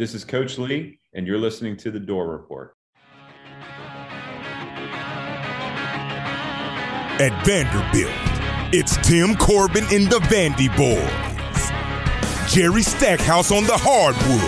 [0.00, 2.74] This is Coach Lea, and you're listening to The Dore Report.
[7.20, 8.10] At Vanderbilt,
[8.72, 11.04] it's Tim Corbin and the Vandy Boys,
[12.50, 14.40] Jerry Stackhouse on the hardwood,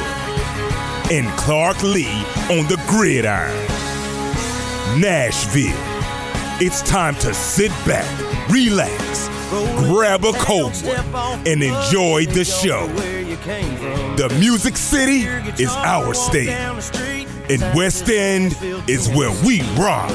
[1.13, 3.53] and Clark Lea on the gridiron.
[4.99, 5.77] Nashville,
[6.67, 8.09] it's time to sit back,
[8.49, 9.29] relax,
[9.87, 12.89] grab a cold one, and enjoy the show.
[14.17, 15.21] The Music City
[15.63, 18.55] is our state, and West End
[18.87, 20.11] is where we rock.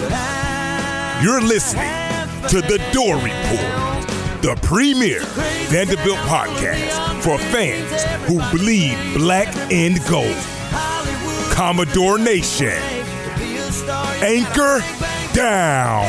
[1.24, 1.90] You're listening
[2.48, 5.22] to The Dore Report, the premier
[5.70, 10.38] Vanderbilt podcast for fans who bleed black and gold.
[11.52, 12.78] Commodore Nation,
[14.22, 14.80] anchor
[15.34, 16.06] down.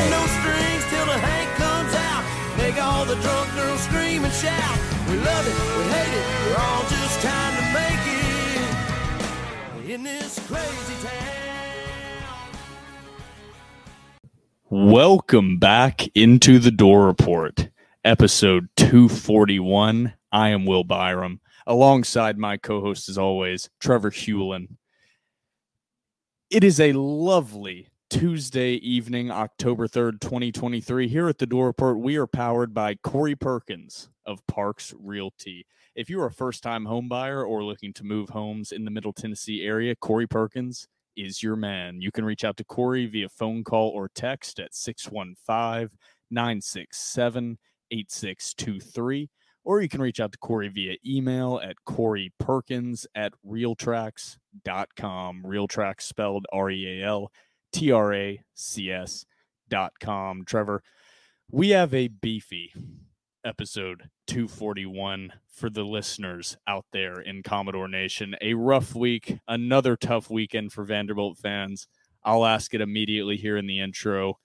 [9.89, 12.53] In this crazy town.
[14.69, 17.69] Welcome back into the Dore Report,
[18.05, 20.13] episode 241.
[20.31, 24.77] I am Will Byrum, alongside my co host, as always, Trevor Hulan.
[26.51, 31.07] It is a lovely Tuesday evening, October 3rd, 2023.
[31.07, 35.65] Here at the Door Report, we are powered by Corey Perkins of Parks Realty.
[35.95, 39.13] If you are a first time homebuyer or looking to move homes in the Middle
[39.13, 40.87] Tennessee area, Corey Perkins
[41.17, 42.01] is your man.
[42.01, 45.89] You can reach out to Corey via phone call or text at 615
[46.31, 47.57] 967
[47.91, 49.29] 8623.
[49.65, 55.43] Or you can reach out to Corey via email at Corey Perkins at realtracs.com.
[55.45, 57.31] Realtracs spelled R E A L
[57.73, 59.25] T R A C S
[59.67, 60.45] dot com.
[60.45, 60.81] Trevor,
[61.51, 62.73] we have a beefy
[63.45, 68.35] episode 241 for the listeners out there in Commodore Nation.
[68.41, 71.87] A rough week, another tough weekend for Vanderbilt fans.
[72.23, 74.39] I'll ask it immediately here in the intro,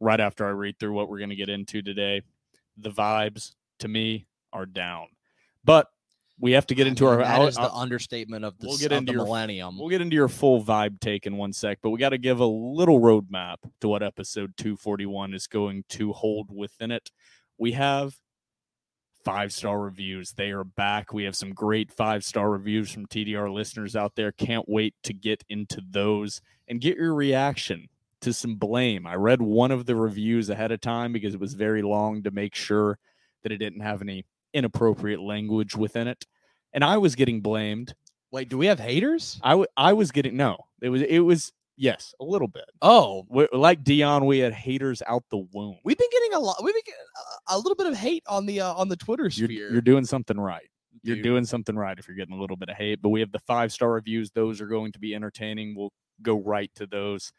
[0.00, 2.22] right after I read through what we're going to get into today.
[2.76, 5.06] The vibes, to me, are down.
[5.64, 5.88] But
[6.38, 7.18] we have to get into our.
[7.18, 9.78] That I'll- is the I'll- understatement of the, we'll get into your- millennium.
[9.78, 12.40] We'll get into your full vibe take in one sec, but we got to give
[12.40, 17.10] a little roadmap to what episode 241 is going to hold within it.
[17.56, 18.16] We have
[19.24, 20.32] five star reviews.
[20.32, 21.12] They are back.
[21.12, 24.32] We have some great five star reviews from TDR listeners out there.
[24.32, 27.88] Can't wait to get into those and get your reaction
[28.20, 29.06] to some blame.
[29.06, 32.30] I read one of the reviews ahead of time because it was very long to
[32.30, 32.98] make sure
[33.42, 36.26] that it didn't have any inappropriate language within it.
[36.72, 37.94] And I was getting blamed
[38.34, 39.38] Wait, do we have haters?
[39.44, 40.56] I w- I was getting no.
[40.82, 42.64] It was it was yes, a little bit.
[42.82, 45.78] Oh, we like Dion, we had haters out the womb.
[45.84, 46.62] we've been getting a lot.
[46.62, 47.00] We've been getting
[47.48, 49.72] a, a little bit of hate on the uh, on the Twitter You're, sphere.
[49.72, 50.68] you're doing something right.
[51.02, 53.02] You're doing something right if you're getting a little bit of hate.
[53.02, 55.74] But we have the five star reviews; those are going to be entertaining.
[55.76, 55.92] We'll
[56.22, 57.32] go right to those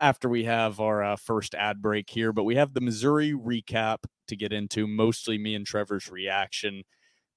[0.00, 2.32] after we have our uh, first ad break here.
[2.32, 3.98] But we have the Missouri recap
[4.28, 4.86] to get into.
[4.86, 6.82] Mostly me and Trevor's reaction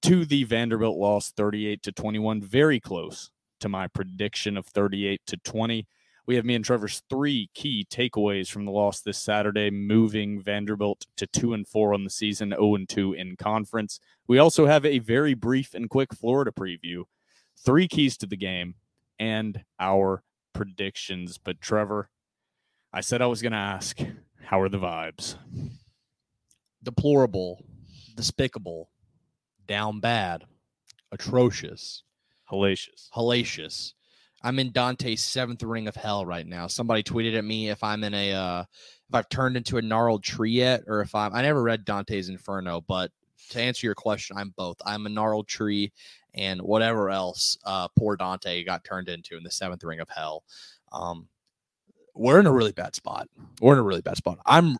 [0.02, 3.30] to the Vanderbilt loss, 38 to 21, very close
[3.60, 5.86] to my prediction of 38 to 20.
[6.26, 11.06] We have me and Trevor's three key takeaways from the loss this Saturday, moving Vanderbilt
[11.16, 14.00] to two and four on the season, 0 and 2 in conference.
[14.26, 17.04] We also have a very brief and quick Florida preview,
[17.64, 18.74] three keys to the game,
[19.20, 21.38] and our predictions.
[21.38, 22.10] But Trevor,
[22.92, 23.98] I said I was going to ask,
[24.44, 25.36] how are the vibes?
[26.82, 27.64] deplorable,
[28.14, 28.88] despicable,
[29.66, 30.44] down bad,
[31.10, 32.04] atrocious,
[32.50, 33.10] Hellacious.
[33.14, 33.92] hellacious.
[34.42, 36.66] I'm in Dante's seventh ring of hell right now.
[36.66, 38.64] Somebody tweeted at me if I'm in a uh
[39.08, 42.28] if I've turned into a gnarled tree yet, or if I'm I never read Dante's
[42.28, 43.10] Inferno, but
[43.50, 44.76] to answer your question, I'm both.
[44.84, 45.92] I'm a gnarled tree
[46.34, 50.44] and whatever else uh poor Dante got turned into in the seventh ring of hell.
[50.92, 51.28] Um
[52.14, 53.28] we're in a really bad spot.
[53.60, 54.38] We're in a really bad spot.
[54.46, 54.76] I'm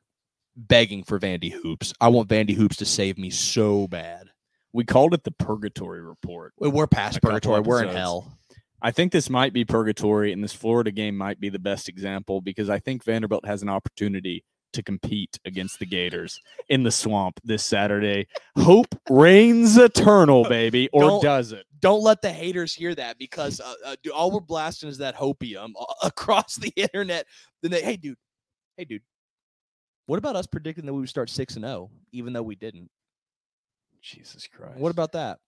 [0.57, 1.93] begging for Vandy Hoops.
[2.01, 4.31] I want Vandy Hoops to save me so bad.
[4.73, 6.53] We called it the Purgatory Report.
[6.59, 7.61] We're past purgatory.
[7.61, 8.39] We're in hell.
[8.83, 12.41] I think this might be purgatory, and this Florida game might be the best example
[12.41, 17.41] because I think Vanderbilt has an opportunity to compete against the Gators in the swamp
[17.43, 18.27] this Saturday.
[18.59, 21.65] Hope reigns eternal, baby, or Don't- does it?
[21.81, 25.15] don't let the haters hear that because uh, uh, dude, all we're blasting is that
[25.15, 25.73] hopium
[26.03, 27.27] across the internet.
[27.63, 28.17] Then they, hey, dude,
[28.77, 29.03] hey, dude,
[30.07, 32.91] what about us predicting that we would start six and zero, even though we didn't?
[34.01, 34.79] Jesus Christ.
[34.79, 35.39] What about that?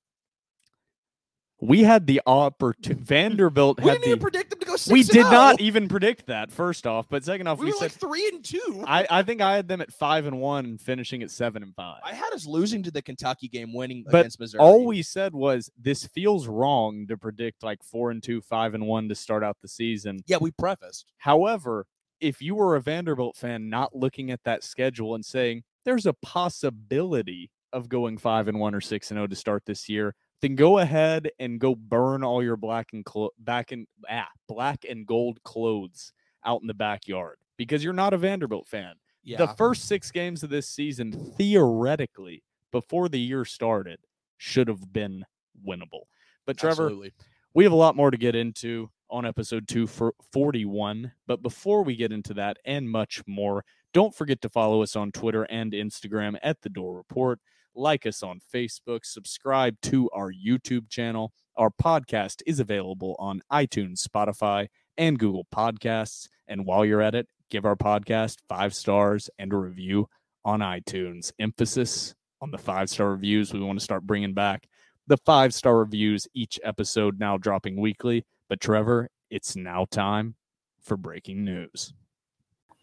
[1.60, 3.02] We had the opportunity.
[3.04, 4.22] Vanderbilt We had didn't even the.
[4.22, 4.92] predict them to go six.
[4.92, 5.64] We did not oh.
[5.64, 6.52] even predict that.
[6.52, 8.84] First off, but second off, We we, were said like three and two.
[8.86, 11.74] I, I think I had them at five and one and finishing at seven and
[11.74, 12.00] five.
[12.04, 14.60] I had us losing to the Kentucky game, winning But against Missouri.
[14.60, 18.86] All we said was this feels wrong to predict like four and two, five and
[18.86, 20.20] one to start out the season.
[20.26, 21.12] yeah, we prefaced.
[21.18, 21.86] However,
[22.20, 26.12] if you were a Vanderbilt fan not looking at that schedule and saying there's a
[26.14, 30.54] possibility of going five and one or six and zero to start this year, then
[30.54, 35.06] go ahead and go burn all your black and clo- back and ah, black and
[35.06, 36.12] gold clothes
[36.44, 38.94] out in the backyard because you're not a Vanderbilt fan.
[39.24, 42.42] Yeah, The first six games of this season, theoretically,
[42.72, 43.98] before the year started,
[44.38, 45.24] should have been
[45.66, 46.04] winnable.
[46.46, 47.12] But Trevor, absolutely.
[47.52, 51.12] we have a lot more to get into on episode 241.
[51.26, 55.12] But before we get into that and much more, don't forget to follow us on
[55.12, 57.40] Twitter and Instagram at The Dore Report.
[57.78, 61.32] Like us on Facebook, subscribe to our YouTube channel.
[61.56, 64.66] Our podcast is available on iTunes, Spotify,
[64.96, 66.26] and Google Podcasts.
[66.48, 70.08] And while you're at it, give our podcast five stars and a review
[70.44, 71.30] on iTunes.
[71.38, 73.52] Emphasis on the five star reviews.
[73.52, 74.66] We want to start bringing back
[75.06, 78.26] the five star reviews each episode now dropping weekly.
[78.48, 80.34] But Trevor, it's now time
[80.82, 81.94] for breaking news.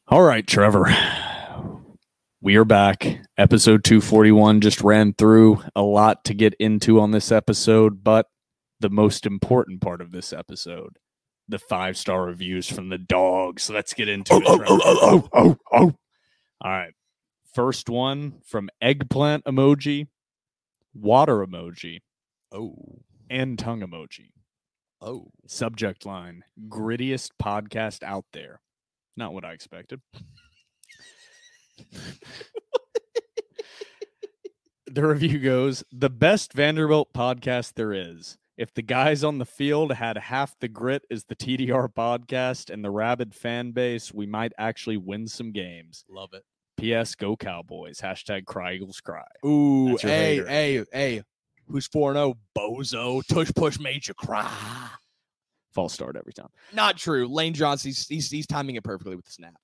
[0.08, 0.88] All right, Trevor.
[2.46, 3.22] We are back.
[3.40, 8.28] Episode 241 just ran through a lot to get into on this episode, but
[8.80, 11.00] the most important part of this episode,
[11.50, 13.72] the five star reviews from the dogs.
[13.72, 14.44] Let's get into oh, it.
[14.48, 15.58] Oh, Trevor.
[15.72, 15.94] Oh,
[16.62, 16.94] All right.
[17.56, 20.06] First one from eggplant emoji,
[20.94, 22.02] water emoji,
[22.52, 22.76] Oh,
[23.28, 24.34] and tongue emoji.
[25.02, 25.32] oh.
[25.48, 28.62] Subject line grittiest podcast out there.
[29.18, 30.00] Not what I expected.
[34.88, 38.38] The review goes the best Vanderbilt podcast there is.
[38.58, 42.84] If the guys on the field had half the grit as the TDR podcast and
[42.84, 46.06] the rabid fan base, we might actually win some games.
[46.10, 46.44] Love it.
[46.78, 47.16] P.S.
[47.16, 48.00] Go Cowboys.
[48.00, 49.26] Hashtag cry Eagles cry.
[49.46, 50.48] Ooh, hey, hater.
[50.48, 51.24] hey, hey.
[51.68, 52.36] Who's 4 0?
[52.58, 53.26] Bozo.
[53.28, 54.50] Tush push made you cry.
[55.74, 56.50] False start every time.
[56.74, 57.28] Not true.
[57.28, 59.56] Lane Johnson, he's, he's, he's timing it perfectly with the snap.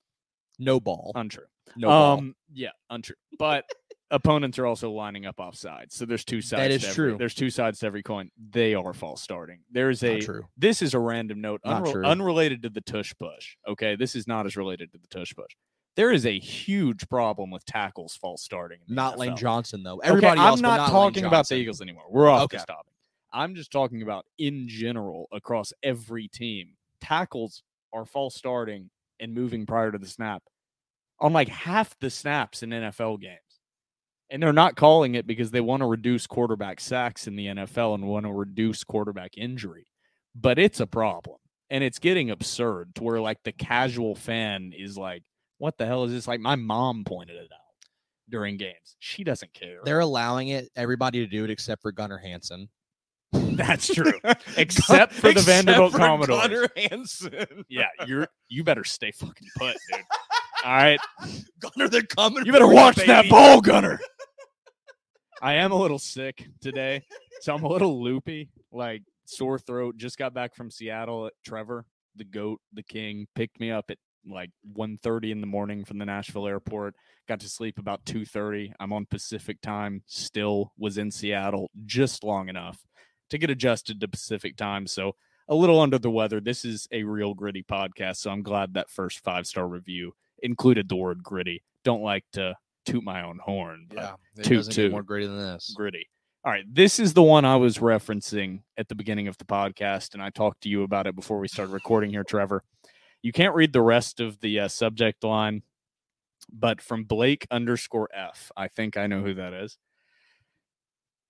[0.58, 1.12] No ball.
[1.14, 1.44] Untrue.
[1.76, 2.18] No ball.
[2.18, 3.16] um, yeah, untrue.
[3.38, 3.64] But
[4.10, 5.94] opponents are also lining up off sides.
[5.94, 6.60] So there's two sides.
[6.62, 7.16] That is every- true.
[7.18, 8.30] There's two sides to every coin.
[8.50, 9.60] They are false starting.
[9.70, 10.42] There's a Not true.
[10.56, 12.04] this is a random note, Not true.
[12.04, 13.56] unrelated to the tush push.
[13.66, 15.52] Okay, this is not as related to the tush push.
[15.94, 18.78] There is a huge problem with tackles false starting.
[18.88, 19.96] Not Lane Johnson, though.
[19.98, 22.04] Okay, Everybody else, I'm but not, not talking about the Eagles anymore.
[22.10, 22.56] We're off Okay.
[22.58, 22.92] this topic.
[23.32, 26.76] I'm just talking about in general across every team.
[27.00, 27.62] Tackles
[27.92, 30.42] are false starting and moving prior to the snap
[31.22, 33.38] on like half the snaps in NFL games.
[34.28, 37.94] And they're not calling it because they want to reduce quarterback sacks in the NFL
[37.94, 39.86] and want to reduce quarterback injury.
[40.34, 41.36] But it's a problem.
[41.70, 45.22] And it's getting absurd to where like the casual fan is like,
[45.58, 46.26] what the hell is this?
[46.26, 47.88] Like my mom pointed it out
[48.28, 48.96] during games.
[48.98, 49.78] She doesn't care.
[49.84, 52.68] They're allowing it, everybody to do it except for Gunnar Hansen.
[53.32, 54.12] That's true.
[54.58, 56.42] Except for the Vanderbilt Commodores.
[56.42, 57.64] Gunnar Hansen.
[57.68, 60.04] Yeah, you're you better stay fucking put, dude.
[60.64, 61.00] All right.
[61.60, 62.46] Gunnar, they're coming.
[62.46, 64.00] You better watch that ball, Gunnar.
[65.42, 67.02] I am a little sick today,
[67.40, 69.96] so I'm a little loopy, like sore throat.
[69.96, 71.24] Just got back from Seattle.
[71.24, 75.84] Uh, Trevor, the goat, the king, picked me up at like 1.30 in the morning
[75.84, 76.94] from the Nashville airport.
[77.26, 78.72] Got to sleep about 2.30.
[78.78, 80.02] I'm on Pacific time.
[80.06, 82.78] Still was in Seattle just long enough
[83.30, 84.86] to get adjusted to Pacific time.
[84.86, 85.16] So
[85.48, 86.40] a little under the weather.
[86.40, 90.12] This is a real gritty podcast, so I'm glad that first five star review
[90.42, 91.62] included the word gritty.
[91.84, 95.72] Don't like to toot my own horn, but Yeah, toot get more gritty than this.
[95.76, 96.08] gritty.
[96.44, 100.14] All right, this is the one I was referencing at the beginning of the podcast,
[100.14, 102.64] and I talked to you about it before we started recording here, Trevor.
[103.22, 105.62] You can't read the rest of the uh, subject line,
[106.52, 109.78] but from Blake underscore F, I think I know who that is.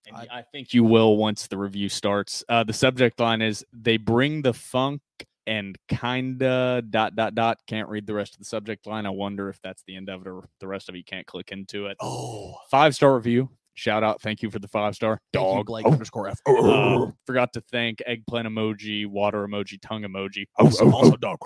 [0.06, 2.42] And I- I, think you will once the review starts.
[2.48, 5.02] Uh, the subject line is they bring the funk
[5.46, 7.58] and kinda dot dot dot.
[7.66, 9.06] Can't read the rest of the subject line.
[9.06, 10.96] I wonder if that's the end of it or the rest of.
[10.96, 11.96] You can't click into it.
[12.00, 13.50] Oh, Five star review.
[13.74, 14.20] Shout out.
[14.20, 15.18] Thank you for the five star.
[15.32, 15.66] thank you, Dog.
[15.66, 16.38] Blake Oh, underscore F.
[16.46, 20.44] uh, forgot to thank eggplant emoji, water emoji, tongue emoji.
[20.58, 21.38] also, also dog.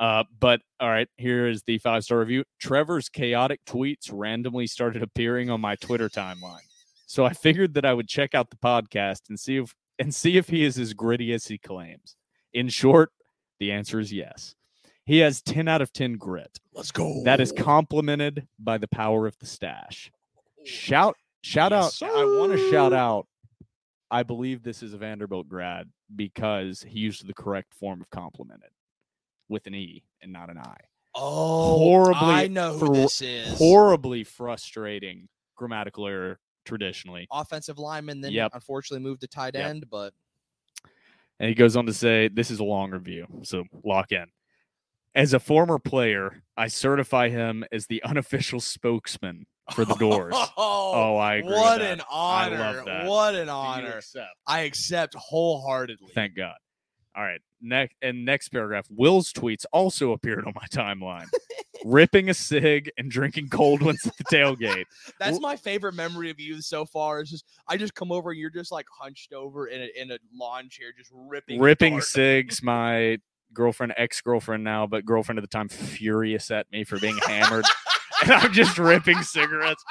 [0.00, 2.44] Uh, but all right, here is the five star review.
[2.60, 6.64] Trevor's chaotic tweets randomly started appearing on my Twitter timeline.
[7.06, 10.36] So I figured that I would check out the podcast and see if and see
[10.36, 12.16] if he is as gritty as he claims.
[12.54, 13.10] In short,
[13.60, 14.54] the answer is yes.
[15.04, 16.58] He has 10 out of 10 grit.
[16.72, 17.22] Let's go.
[17.24, 20.10] That is complemented by the power of the stash.
[20.64, 22.10] Shout shout Yes, out.
[22.10, 23.26] I want to shout out
[24.10, 28.70] I believe this is a Vanderbilt grad because he used the correct form of complimented
[29.48, 30.76] with an E and not an I.
[31.16, 33.58] Oh, Horribly I know who for- this is.
[33.58, 37.26] Horribly frustrating grammatical error traditionally.
[37.30, 38.52] Offensive lineman, then Yep.
[38.54, 39.64] unfortunately moved to tight Yep.
[39.68, 40.14] end, but
[41.44, 44.24] And he goes on to say, This is a long review, so lock in.
[45.14, 50.34] As a former player, I certify him as the unofficial spokesman for the Dores.
[50.56, 51.50] Oh, oh, I agree.
[51.50, 51.92] with what that.
[51.98, 52.58] an I honor!
[52.58, 53.04] love that.
[53.04, 53.98] What an honor!
[53.98, 54.30] accept?
[54.46, 56.12] I accept wholeheartedly.
[56.14, 56.54] Thank God.
[57.16, 57.40] All right.
[57.60, 58.86] Next and next paragraph.
[58.90, 61.28] Will's tweets also appeared on my timeline.
[61.84, 64.84] Ripping a cig and drinking cold ones at the tailgate.
[65.20, 67.20] That's my favorite memory of you so far.
[67.22, 70.10] Is just I just come over and you're just like hunched over in a in
[70.10, 72.62] a lawn chair, just ripping Ripping cigs.
[72.62, 73.18] My
[73.52, 77.64] girlfriend, ex girlfriend now, but girlfriend at the time, furious at me for being hammered.
[78.22, 79.84] and I'm just ripping cigarettes.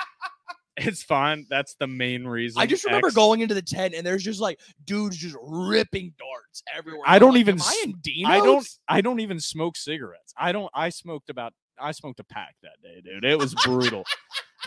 [0.77, 1.45] It's fine.
[1.49, 2.59] That's the main reason.
[2.59, 6.13] I just remember Ex- going into the tent and there's just like dudes just ripping
[6.17, 7.03] darts everywhere.
[7.05, 8.25] I I'm don't like, even Am I in?
[8.25, 10.33] I don't I don't even smoke cigarettes.
[10.37, 13.23] I don't I smoked about I smoked a pack that day, dude.
[13.23, 14.03] It was brutal.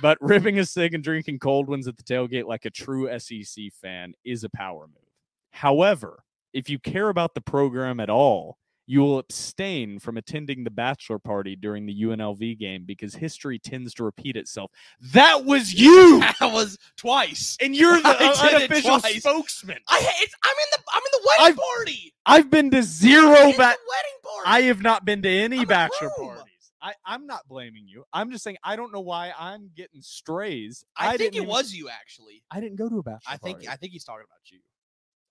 [0.02, 3.64] but ripping a cig and drinking cold ones at the tailgate like a true SEC
[3.82, 5.02] fan is a power move.
[5.50, 6.22] However,
[6.52, 11.18] if you care about the program at all, you will abstain from attending the bachelor
[11.18, 14.70] party during the UNLV game because history tends to repeat itself.
[15.12, 17.56] That was you, That was twice.
[17.60, 19.18] and you're the I did it unofficial twice.
[19.20, 19.78] spokesman.
[19.88, 19.98] I.
[20.20, 20.78] It's, I'm in the.
[20.92, 22.12] I'm in the wedding I've- party.
[22.28, 24.42] I've been to zero In the wedding party.
[24.46, 26.42] I have not been to any I'm bachelor parties.
[26.82, 28.04] I, I'm not blaming you.
[28.12, 30.84] I'm just saying I don't know why I'm getting strays.
[30.96, 32.42] I, think didn't it even- was you actually.
[32.50, 33.20] I didn't go to a bachelor.
[33.34, 33.56] I think.
[33.58, 33.68] party.
[33.68, 34.58] I think he's talking about you.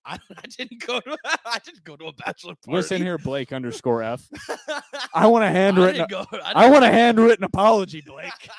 [0.06, 1.16] I, I didn't go to.
[1.44, 2.76] I didn't go to a bachelor party.
[2.76, 4.22] Listen here, Blake underscore F.
[5.14, 6.06] I want a I handwritten.
[6.06, 6.24] didn't go.
[6.44, 8.32] I, I want a handwritten apology, Blake.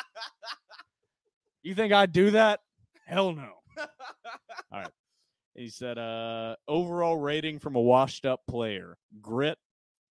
[1.64, 2.62] You think I'd do that?
[3.06, 3.50] Hell no.
[4.72, 4.88] All right.
[5.54, 9.58] He said, uh, overall rating from a washed up player grit,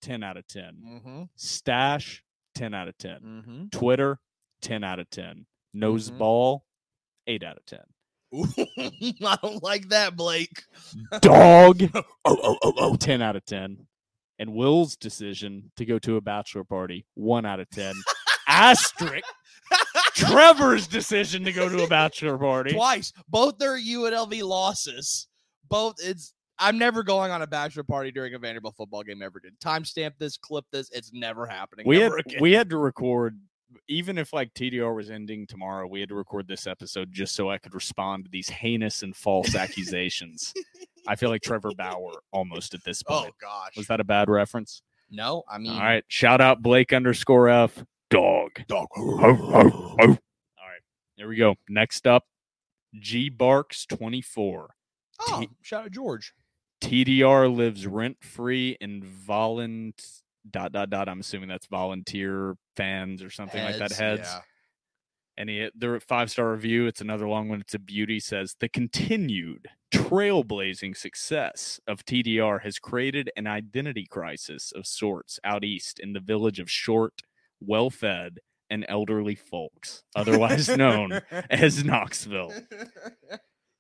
[0.02, 0.76] 10 out of 10.
[0.84, 2.22] Mhm, Stash,
[2.56, 3.20] 10 out of 10.
[3.46, 3.72] mhm.
[3.72, 4.18] Twitter,
[4.60, 5.46] 10 out of 10.
[5.72, 6.18] Nose Mhm.
[6.18, 6.66] ball,
[7.26, 7.80] 8 out of 10.
[8.34, 10.62] I don't like that, Blake.
[11.20, 13.86] Dog, oh, oh, oh, oh, 10 out of 10.
[14.38, 17.94] And Will's decision to go to a bachelor party, 1 out of 10.
[18.48, 19.24] Asterisk.
[20.14, 22.72] Trevor's decision to go to a bachelor party.
[22.72, 23.12] Twice.
[23.28, 25.28] Both their UNLV losses.
[25.68, 25.96] Both.
[26.02, 26.32] It's.
[26.58, 29.56] I'm never going on a bachelor party during a Vanderbilt football game ever again.
[29.62, 30.88] Timestamp this, clip this.
[30.90, 31.86] It's never happening.
[31.86, 32.40] we had ever again.
[32.40, 33.38] we had to record
[33.88, 37.50] even if like TDR was ending tomorrow, we had to record this episode just so
[37.50, 40.54] I could respond to these heinous and false accusations.
[41.08, 43.18] I feel like Trevor Bauer almost at this point.
[43.18, 43.34] Oh point.
[43.40, 43.76] gosh.
[43.76, 44.82] Was that a bad reference?
[45.10, 45.72] no, I mean.
[45.72, 46.04] All right.
[46.08, 47.84] Shout out Blake underscore F.
[48.10, 48.50] Dog.
[48.68, 48.86] Dog.
[48.96, 50.18] All right.
[51.16, 51.54] Here we go.
[51.68, 52.24] Next up,
[52.98, 54.70] G Barks 24.
[55.28, 56.32] Oh, T- shout out George.
[56.82, 60.02] TDR lives rent free in volent
[60.50, 61.08] dot dot dot.
[61.08, 63.92] I'm assuming that's volunteer fans or something like that.
[63.92, 64.28] Heads.
[64.32, 64.40] yeah.
[65.38, 67.60] And he, their five star review, it's another long one.
[67.60, 68.20] It's a beauty.
[68.20, 75.64] Says the continued trailblazing success of TDR has created an identity crisis of sorts out
[75.64, 77.20] east in the village of short,
[77.60, 78.38] well fed,
[78.70, 82.52] and elderly folks, otherwise known as Knoxville.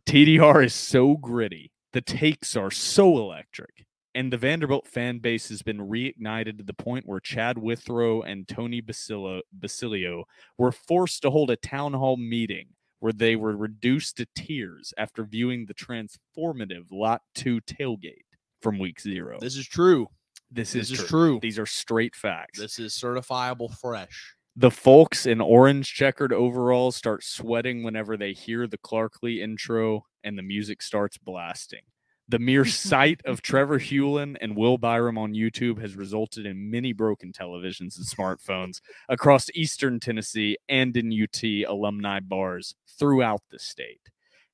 [0.06, 1.72] TDR is so gritty.
[1.92, 3.86] The takes are so electric.
[4.16, 8.48] And the Vanderbilt fan base has been reignited to the point where Chad Withrow and
[8.48, 10.24] Tony Basilio, Basilio
[10.56, 12.68] were forced to hold a town hall meeting
[13.00, 18.24] where they were reduced to tears after viewing the transformative Lot 2 tailgate
[18.62, 19.36] from week zero.
[19.38, 20.06] This is true.
[20.50, 21.08] This, This is, is true.
[21.08, 21.38] true.
[21.42, 22.58] These are straight facts.
[22.58, 24.34] This is certifiable fresh.
[24.56, 30.06] The folks in orange checkered overalls start sweating whenever they hear the Clark Lea intro
[30.24, 31.82] and the music starts blasting.
[32.28, 36.92] The mere sight of Trevor Hulan and Will Byrum on YouTube has resulted in many
[36.92, 44.00] broken televisions and smartphones across eastern Tennessee and in UT alumni bars throughout the state.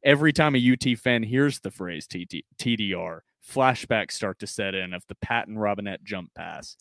[0.04, 5.04] Every time a UT fan hears the phrase TDR, flashbacks start to set in of
[5.08, 6.76] the Patton Robinette jump pass,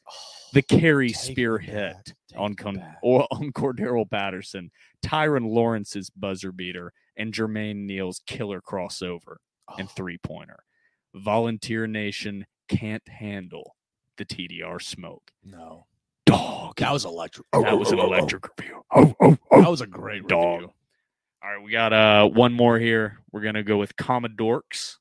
[0.54, 4.72] the carry spear hit on Con- or on Cordarrelle Patterson,
[5.06, 9.38] Tyrin Lawrence's buzzer beater, and Jermaine Beal's killer crossover
[9.78, 10.64] and Oh, three pointer.
[11.16, 13.76] Volunteer Nation can't handle
[14.18, 15.32] the TDR smoke.
[15.44, 15.86] no.
[16.28, 16.76] Dog.
[16.78, 17.46] That was electric.
[17.52, 18.86] Oh, That was an electric review.
[18.96, 19.62] Oh, oh, oh.
[19.62, 20.62] That was a great Dog.
[20.62, 20.74] review.
[21.44, 23.18] All right, we got uh one more here.
[23.32, 24.98] We're gonna go with Commodorks.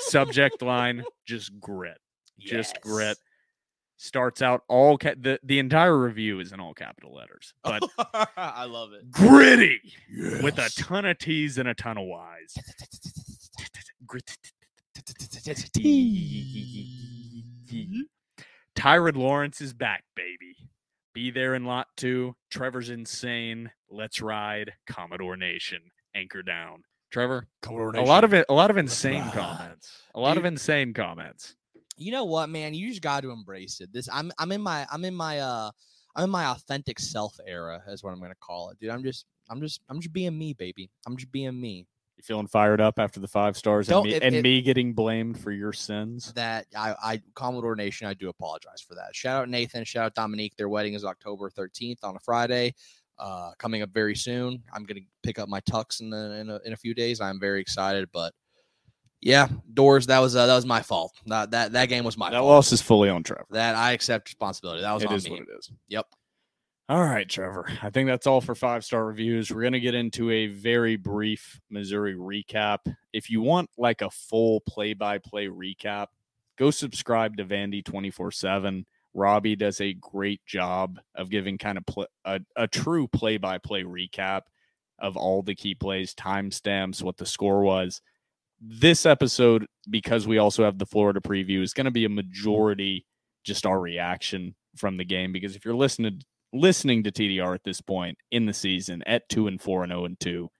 [0.00, 1.98] Subject line: just grit.
[2.38, 3.16] Just grit.
[3.96, 7.82] Starts out all ca- the the entire review is in all capital letters, but
[8.36, 9.10] I love it.
[9.12, 9.80] gritty
[10.42, 12.54] with a ton of T's and a ton of Y's.
[18.76, 20.56] Tyrin Lawrence is back, baby.
[21.12, 22.34] Be there in lot two.
[22.50, 23.70] Trevor's insane.
[23.90, 24.72] Let's ride.
[24.86, 25.80] Commodore Nation.
[26.14, 26.82] Anchor down.
[27.10, 30.02] Trevor, a lot of it, a lot of insane comments.
[30.14, 31.56] A lot of insane comments.
[31.96, 32.72] you know what, man?
[32.72, 33.92] You just got to embrace it.
[33.92, 35.70] This I'm I'm in my I'm in my uh
[36.14, 38.90] I'm in my authentic self era, is what I'm gonna call it, dude.
[38.90, 40.88] I'm just I'm just I'm just being me, baby.
[41.04, 41.88] I'm just being me.
[42.20, 45.52] You feeling fired up after the five stars and, me, and me getting blamed for
[45.52, 46.34] your sins?
[46.34, 49.14] That I I Commodore Nation, I do apologize for that.
[49.16, 50.54] Shout out Nathan, shout out Dominique.
[50.56, 52.74] Their wedding is October 13th on a Friday.
[53.18, 54.62] Uh, coming up very soon.
[54.74, 57.22] I'm gonna pick up my tux in the in a, in a few days.
[57.22, 58.34] I'm very excited, but
[59.22, 60.06] yeah, Dores.
[60.06, 61.12] That was uh, that was my fault.
[61.26, 62.48] That that that game was my That fault.
[62.48, 63.46] loss is fully on Trevor.
[63.50, 64.82] that I accept responsibility.
[64.82, 65.30] That was It on is me.
[65.30, 65.70] what it is.
[65.88, 66.06] Yep.
[66.90, 67.68] All right, Trevor.
[67.82, 69.52] I think that's all for five star reviews.
[69.52, 72.78] We're going to get into a very brief Missouri recap.
[73.12, 76.08] If you want like a full play by play recap,
[76.58, 78.84] go subscribe to Vandy 24 7.
[79.14, 83.58] Robbie does a great job of giving kind of pl- a, a true play by
[83.58, 84.40] play recap
[84.98, 88.02] of all the key plays, timestamps, what the score was.
[88.60, 93.06] This episode, because we also have the Florida preview, is going to be a majority
[93.44, 95.30] just our reaction from the game.
[95.30, 96.20] Because if you're listening
[96.52, 100.04] listening to TDR at this point in the season at two and four and zero
[100.04, 100.50] and two,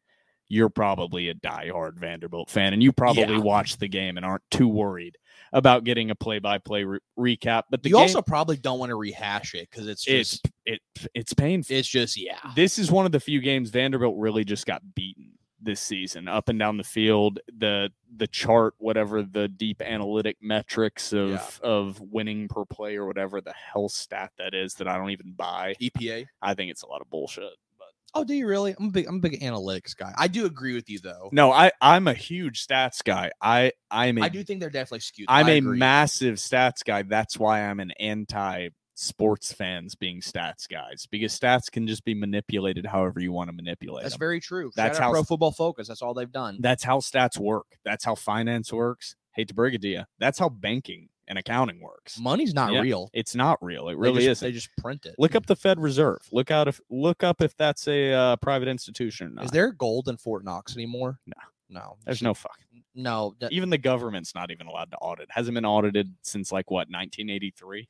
[0.49, 3.39] you're probably a diehard Vanderbilt fan, and you probably Yeah.
[3.39, 5.17] watched the game and aren't too worried
[5.53, 7.65] about getting a play-by-play re- recap.
[7.71, 10.49] But the you game, also probably don't want to rehash it because it's it's just
[10.67, 10.81] it
[11.15, 11.75] it's painful.
[11.75, 12.39] it's just yeah.
[12.55, 15.33] This is one of the few games Vanderbilt really just got beaten
[15.63, 17.41] this season up and down the field.
[17.57, 21.47] The the chart, whatever the deep analytic metrics of Yeah.
[21.63, 25.33] of winning per play or whatever the hell stat that is that I don't even
[25.33, 25.75] buy.
[25.81, 26.27] EPA.
[26.43, 27.45] I think it's a lot of bullshit.
[27.79, 28.75] But Oh, do you really?
[28.79, 30.13] I'm a big I'm a big analytics guy.
[30.19, 31.29] I do agree with you though.
[31.33, 33.31] no, I I'm a huge stats guy.
[33.41, 35.27] I I'm a I do think they're definitely skewed.
[35.29, 37.03] I'm a massive stats guy.
[37.03, 42.15] That's why I'm an anti sports fans being stats guys because stats can just be
[42.15, 44.03] manipulated however you want to manipulate.
[44.03, 44.21] That's them.
[44.21, 44.71] very true.
[44.77, 45.89] That's how Pro Football Focus.
[45.89, 46.59] That's all they've done.
[46.61, 47.79] That's how stats work.
[47.85, 49.17] That's how finance works.
[49.33, 50.03] Hate to break it to you.
[50.19, 52.19] That's how banking and accounting works.
[52.19, 53.09] Money's not Yeah, real.
[53.15, 53.89] It's not real.
[53.89, 54.47] It really isn't.
[54.47, 55.15] They just print it.
[55.17, 56.21] Look up the Fed Reserve.
[56.31, 59.45] Look out if look up if that's a uh, private institution or not.
[59.47, 61.21] Is there gold in Fort Knox anymore?
[61.27, 61.35] No.
[61.71, 61.97] No.
[62.05, 62.59] There's no fuck.
[62.95, 63.35] No.
[63.39, 65.29] that- Even the government's not even allowed to audit.
[65.31, 67.89] Hasn't been audited since like what 1983.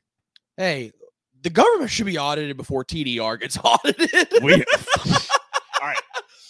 [0.60, 0.92] Hey,
[1.42, 4.28] the government should be audited before TDR gets audited.
[4.42, 4.62] We all
[5.80, 5.96] right.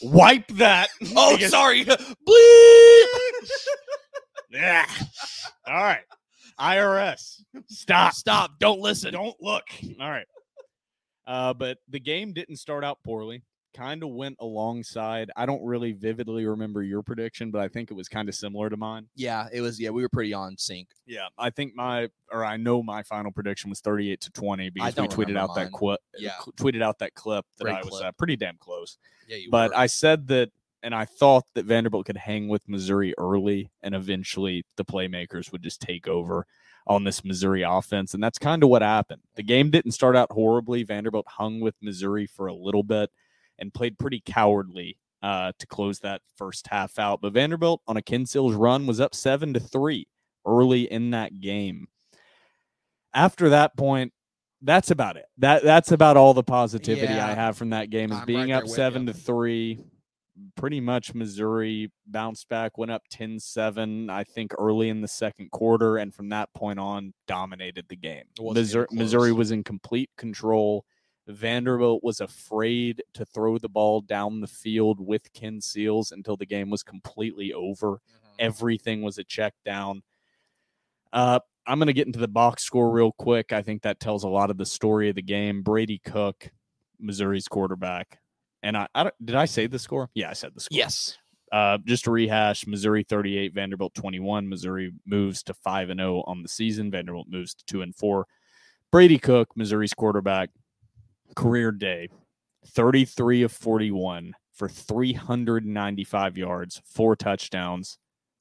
[0.02, 0.88] Wipe that.
[1.16, 1.84] oh, because- sorry.
[1.84, 3.04] Bleep.
[4.50, 4.84] Yeah.
[5.66, 6.00] All right.
[6.58, 7.42] IRS.
[7.68, 8.14] Stop.
[8.14, 8.58] Stop.
[8.58, 9.12] Don't listen.
[9.12, 9.64] Don't look.
[10.00, 10.26] All right.
[11.26, 13.44] Uh, but the game didn't start out poorly.
[13.74, 15.30] Kind of went alongside.
[15.36, 18.68] I don't really vividly remember your prediction, but I think it was kind of similar
[18.68, 19.06] to mine.
[19.14, 19.78] Yeah, it was.
[19.80, 20.88] Yeah, we were pretty on sync.
[21.06, 24.96] Yeah, I think my or I know my final prediction was 38 to 20 because
[24.96, 25.72] we tweeted out that mine.
[25.72, 26.00] clip.
[26.18, 26.32] Yeah.
[26.56, 28.98] tweeted out that clip that Great I was uh, pretty damn close.
[29.28, 29.78] Yeah, you But were.
[29.78, 30.50] I said that,
[30.82, 35.62] and I thought that Vanderbilt could hang with Missouri early, and eventually the playmakers would
[35.62, 36.46] just take over
[36.86, 39.22] on this Missouri offense, and that's kind of what happened.
[39.36, 40.82] The game didn't start out horribly.
[40.82, 43.10] Vanderbilt hung with Missouri for a little bit
[43.60, 47.20] and played pretty cowardly uh, to close that first half out.
[47.20, 50.08] But Vanderbilt on a Ken Seals run was up seven to three
[50.46, 51.88] early in that game.
[53.12, 54.12] After that point,
[54.62, 55.26] that's about it.
[55.38, 58.62] That that's about all the positivity I have from that game is I'm being right
[58.62, 59.12] up seven you.
[59.12, 59.80] to three.
[60.56, 65.98] Pretty much Missouri bounced back, went up 10-7, I think, early in the second quarter,
[65.98, 68.24] and from that point on, dominated the game.
[68.40, 70.86] Missouri, Missouri was in complete control.
[71.30, 76.46] Vanderbilt was afraid to throw the ball down the field with Ken Seals until the
[76.46, 78.34] game was completely over Mhm.
[78.38, 80.02] everything was a check down.
[81.12, 83.52] Uh, I'm going to get into the box score real quick.
[83.52, 85.62] I think that tells a lot of the story of the game.
[85.62, 86.50] Brady Cook,
[86.98, 88.18] Missouri's quarterback,
[88.62, 90.08] and I, I don't, did I say the score?
[90.14, 90.76] Yeah, I said the score.
[90.76, 91.18] Yes.
[91.52, 94.48] Uh, just to rehash: Missouri 38, Vanderbilt 21.
[94.48, 96.90] Missouri moves to five and 0 on the season.
[96.90, 98.26] Vanderbilt moves to two and four.
[98.92, 100.50] Brady Cook, Missouri's quarterback,
[101.36, 102.08] career day,
[102.66, 107.98] 33 of 41 for 395 yards, four touchdowns,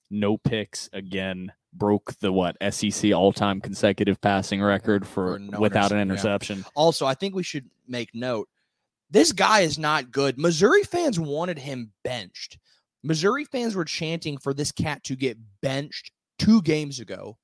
[0.09, 1.51] no picks again.
[1.71, 6.55] Broke the what SEC all-time consecutive passing record for, For no without an intercept- yeah.
[6.55, 6.65] interception.
[6.75, 8.49] Also, I think we should make note
[9.11, 10.39] this guy is not good.
[10.39, 12.57] Missouri fans wanted him benched.
[13.03, 17.37] Missouri fans were chanting for this cat to get benched two games ago.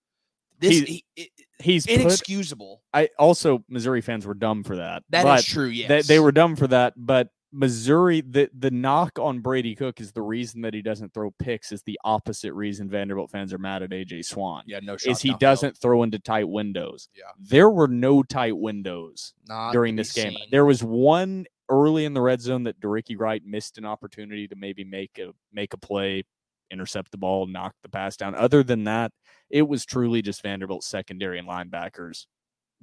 [0.60, 2.82] This He- he, He's put, inexcusable.
[2.94, 5.04] I also Missouri fans were dumb for that.
[5.10, 5.68] That is true.
[5.68, 10.02] Yes, they, they were dumb for that, but Missouri, the the knock on Brady Cook
[10.02, 13.58] is the reason that he doesn't throw picks is the opposite reason Vanderbilt fans are
[13.58, 14.64] mad at AJ Swann.
[14.68, 17.08] Yeah, no is he doesn't throw into tight windows.
[17.16, 17.24] Yeah.
[17.40, 20.34] There were no tight windows Not during this game.
[20.34, 20.50] seen.
[20.52, 24.56] There was one early in the red zone that De'Rickey Wright missed an opportunity to
[24.56, 26.24] maybe make a make a play,
[26.72, 28.36] intercept the ball, knock the pass down.
[28.36, 29.12] Other than that,
[29.50, 32.26] it was truly just Vanderbilt's secondary and linebackers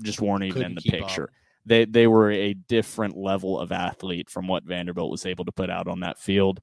[0.00, 1.00] just weren't even in the keep up.
[1.00, 1.30] picture.
[1.64, 5.70] They they were a different level of athlete from what Vanderbilt was able to put
[5.70, 6.60] out on that field.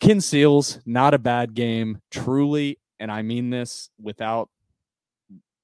[0.00, 4.48] Ken Seals, not a bad game, truly, and I mean this without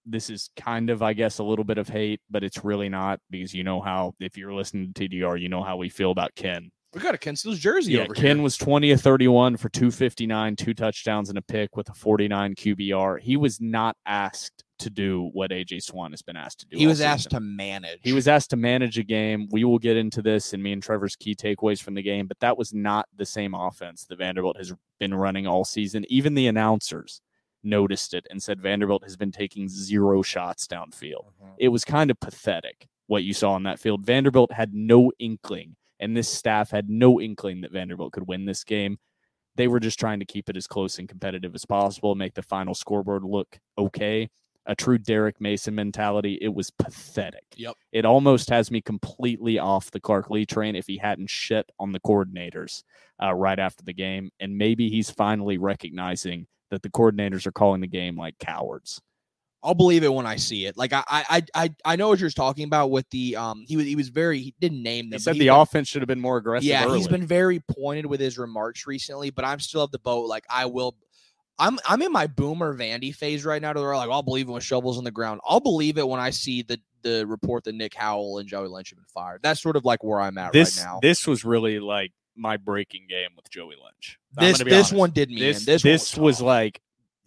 [0.06, 3.20] this is kind of, I guess, a little bit of hate, but it's really not
[3.30, 6.34] because you know how if you're listening to TDR, you know how we feel about
[6.34, 6.70] Ken.
[6.94, 8.42] We got a Ken Seals jersey Yeah, over Ken here.
[8.42, 13.20] was 20 of 31 for 259, two touchdowns and a pick with a 49 QBR.
[13.20, 16.76] He was not asked to do what AJ Swann has been asked to do.
[16.76, 17.98] He all was asked to manage.
[18.02, 19.48] He was asked to manage a game.
[19.50, 22.38] We will get into this in me and Trevor's key takeaways from the game, but
[22.40, 26.04] that was not the same offense that Vanderbilt has been running all season.
[26.08, 27.20] Even the announcers
[27.62, 31.32] noticed it and said Vanderbilt has been taking zero shots downfield.
[31.42, 31.54] Mhm.
[31.58, 34.04] It was kind of pathetic what you saw on that field.
[34.04, 38.62] Vanderbilt had no inkling, and this staff had no inkling that Vanderbilt could win this
[38.62, 38.98] game.
[39.56, 42.42] They were just trying to keep it as close and competitive as possible, make the
[42.42, 44.28] final scoreboard look okay.
[44.66, 46.38] A true Derek Mason mentality.
[46.40, 47.44] It was pathetic.
[47.56, 47.74] Yep.
[47.92, 51.92] It almost has me completely off the Clark Lea train if he hadn't shit on
[51.92, 52.82] the coordinators
[53.22, 54.30] uh, right after the game.
[54.40, 59.00] And maybe he's finally recognizing that the coordinators are calling the game like cowards.
[59.64, 60.76] I'll believe it when I see it.
[60.76, 63.64] Like I, I, I, I know what you're talking about with the um.
[63.66, 64.38] He was, he was very.
[64.40, 65.18] He didn't name them.
[65.18, 66.66] He said he's the been- offense should have been more aggressive.
[66.66, 70.28] Yeah, he's been very pointed with his remarks recently, but I'm still of the boat.
[70.28, 70.94] Like I will,
[71.58, 73.72] I'm I'm in my boomer Vandy phase right now.
[73.72, 75.40] To where like I'll believe it when shovels on the ground.
[75.46, 78.90] I'll believe it when I see the the report that Nick Howell and Joey Lynch
[78.90, 79.40] have been fired.
[79.42, 80.98] That's sort of like where I'm at this right now.
[81.00, 84.18] this was really like my breaking game with Joey Lynch.
[84.32, 84.92] This this honest.
[84.92, 85.40] one did me.
[85.40, 85.64] This in.
[85.66, 86.80] This this, one was, like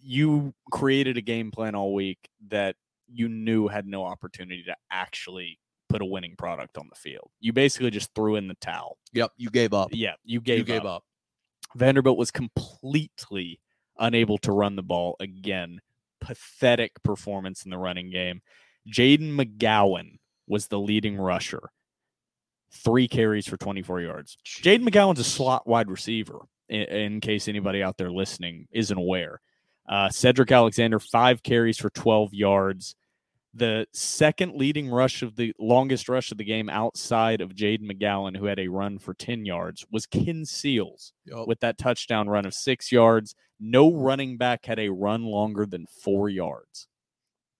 [0.07, 2.77] you created a game plan all week that
[3.11, 7.29] you knew had no opportunity to actually put a winning product on the field.
[7.41, 8.97] You basically just threw in the towel.
[9.11, 9.31] yep.
[9.35, 9.89] You gave up.
[9.91, 10.85] Yeah, you gave you gave up.
[10.85, 11.03] up.
[11.75, 13.59] Vanderbilt was completely
[13.99, 15.81] unable to run the ball again.
[16.21, 18.41] Pathetic performance in the running game.
[18.89, 21.69] Jayden McGowan was the leading rusher.
[22.71, 24.37] Three carries for 24 yards.
[24.45, 26.39] Jayden McGowan's a slot wide receiver,
[26.69, 29.41] in, in case anybody out there listening isn't aware.
[29.87, 32.95] Uh, Sedrick Alexander, five carries for 12 yards.
[33.53, 38.37] The second leading rush of the longest rush of the game outside of Jayden McGowan,
[38.37, 41.47] who had a run for 10 yards, was Ken Seals Yup.
[41.47, 43.33] with that touchdown run of six yards.
[43.59, 46.87] No running back had a run longer than four yards.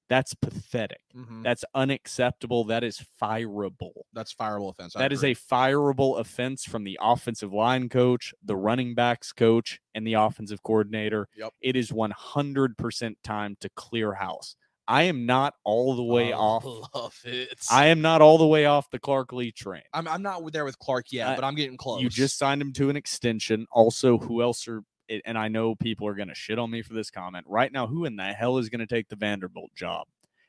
[0.09, 1.01] That's pathetic.
[1.15, 1.43] Mhm.
[1.43, 2.63] That's unacceptable.
[2.65, 3.91] That is fireable.
[4.13, 4.95] That's fireable offense.
[4.95, 5.31] I That is agree.
[5.31, 10.63] a fireable offense from the offensive line coach, the running backs coach, and the offensive
[10.63, 11.27] coordinator.
[11.35, 11.53] Yep.
[11.61, 14.55] It is 100% time to clear house.
[14.89, 16.63] I am not all the way I off.
[16.95, 17.59] Love it.
[17.69, 19.81] I am not all the way off the Clark Lea train.
[19.93, 22.01] I'm I'm not there with Clark yet, I- but I'm getting close.
[22.01, 23.67] You just signed him to an extension.
[23.71, 24.83] Also, who else are?
[25.07, 27.71] It- And I know people are going to shit on me for this comment right
[27.71, 27.87] now.
[27.87, 30.07] Who in the hell is going to take the Vanderbilt job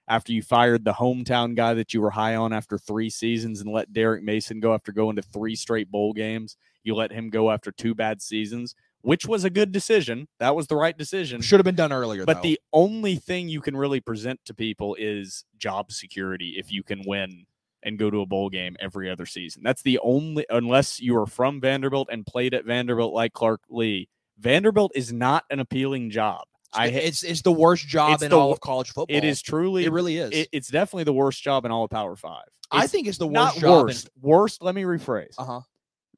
[0.08, 3.70] after you fired the hometown guy that you were high on after three seasons and
[3.72, 6.56] let Derek Mason go after going to three straight bowl games?
[6.82, 10.28] You let him go after two bad seasons, which was a good decision.
[10.38, 11.42] That was the right decision.
[11.42, 12.24] should have been done earlier.
[12.24, 12.42] But though.
[12.48, 17.02] the only thing you can really present to people is job security if you can
[17.04, 17.44] win
[17.82, 19.62] and go to a bowl game every other season.
[19.62, 24.08] That's the only unless you are from Vanderbilt and played at Vanderbilt like Clark Lea.
[24.38, 26.42] Vanderbilt is not an appealing job.
[26.72, 29.16] I it's it's the worst job in the all of college football.
[29.16, 30.30] it is truly It really is.
[30.32, 32.42] it- it's definitely the worst job in all of Power 5.
[32.70, 33.86] I think it's the worst not job.
[33.86, 34.10] worst.
[34.20, 35.34] Worst, let me rephrase.
[35.38, 35.60] Uh huh.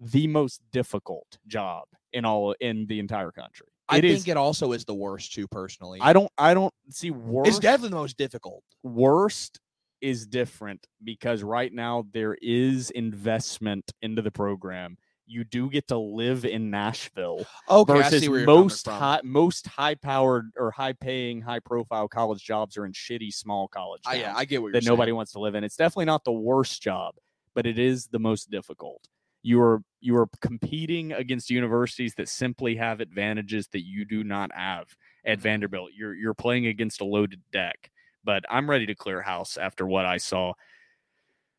[0.01, 3.69] The most difficult job in all in the entire country.
[3.89, 5.47] I It think is- it also is the worst too.
[5.47, 8.65] Personally, I don't I don't see worst it's definitely the most difficult.
[8.83, 9.61] worst
[10.01, 14.97] is different because right now there is investment into the program.
[15.31, 19.67] You do get to live in Nashville Okay, versus see where you're most high most
[19.67, 24.15] high powered or high paying, high profile college jobs are in shitty small college I,
[24.15, 25.65] towns yeah, I get what you're that nobody wants to live in.
[25.65, 27.17] It's definitely not the worst job,
[27.55, 29.09] but it is the most difficult.
[29.43, 34.51] You are you are competing against universities that simply have advantages that you do not
[34.55, 35.43] have at Mhm.
[35.43, 35.91] Vanderbilt.
[35.95, 37.91] You're you're playing against a loaded deck.
[38.23, 40.53] But I'm ready to clear house after what I saw.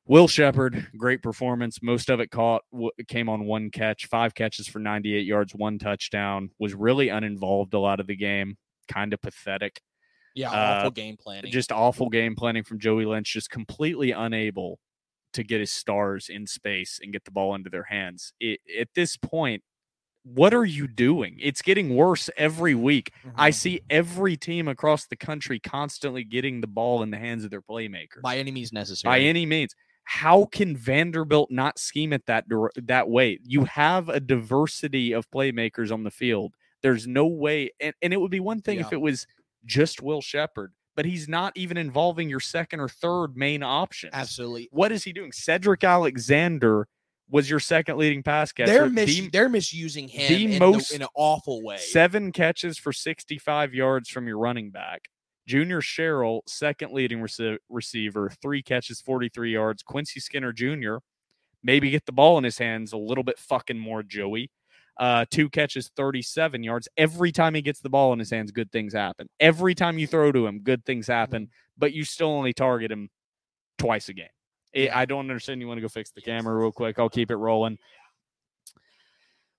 [0.07, 1.81] Will Sheppard, great performance.
[1.81, 2.63] Most of it caught
[3.07, 6.49] came on one catch, five catches for 98 yards, one touchdown.
[6.59, 8.57] Was really uninvolved a lot of the game.
[8.91, 9.81] Kind of pathetic
[10.33, 11.51] Yeah, uh, awful game planning.
[11.51, 14.79] just awful game planning from Joey Lynch, just completely unable
[15.33, 18.33] to get his stars in space and get the ball into their hands.
[18.39, 19.63] It, at this point,
[20.23, 21.37] what are you doing?
[21.39, 23.11] It's getting worse every week.
[23.35, 23.53] I Mhm.
[23.53, 27.61] see every team across the country constantly getting the ball in the hands of their
[27.61, 29.09] playmakers by any means necessary.
[29.09, 29.73] by any means.
[30.03, 33.39] How can Vanderbilt not scheme it that that way?
[33.43, 36.53] You have a diversity of playmakers on the field.
[36.81, 39.27] There's no way, and, and it would be one thing if it was
[39.65, 44.09] just Will Sheppard, but he's not even involving your second or third main option.
[44.13, 44.67] Absolutely.
[44.71, 45.31] What is he doing?
[45.31, 46.87] Sedrick Alexander
[47.29, 48.71] was your second leading pass catcher.
[48.73, 51.77] They're mis- The- they're misusing him the in, most- the, in an awful way.
[51.77, 55.07] Seven catches for 65 yards from your running back.
[55.51, 59.83] Junior Sherrill, second leading rece- receiver, three catches, 43 yards.
[59.83, 60.95] Quincy Skinner Jr.,
[61.61, 64.49] maybe get the ball in his hands a little bit fucking more, Joey.
[64.97, 66.87] Uh, two catches, 37 yards.
[66.95, 69.27] Every time he gets the ball in his hands, good things happen.
[69.41, 73.09] Every time you throw to him, good things happen, but you still only target him
[73.77, 74.27] twice a game.
[74.73, 74.97] I- Yeah.
[74.99, 75.59] I don't understand.
[75.59, 76.97] You want to go fix the camera real quick?
[76.97, 77.77] I'll keep it rolling.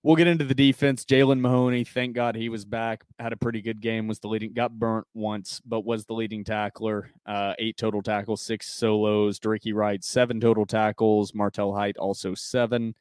[0.05, 1.05] We'll get into the defense.
[1.05, 3.05] Jaylen Mahoney, thank God he was back.
[3.21, 4.09] Had a pretty good game.
[4.09, 7.13] Was the leading, got burnt once, but was the leading tackler.
[7.25, 9.39] Uh, eight total tackles, six solos.
[9.39, 11.35] De'Rickey Wright, seven total tackles.
[11.35, 12.97] Martel Hight also seven,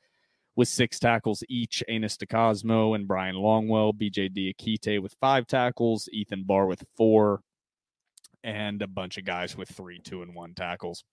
[0.55, 1.83] with six tackles each.
[1.87, 3.93] Anus DeCosmo and Bryan Longwell.
[3.95, 6.07] BJ Diakite with five tackles.
[6.13, 7.41] Ethan Barr with four,
[8.43, 11.03] and a bunch of guys with three, two, and one tackles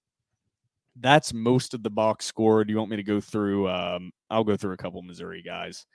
[1.01, 2.65] that's most of the box score.
[2.65, 3.69] Do you want me to go through?
[3.69, 5.87] Um, I'll go through a couple Missouri guys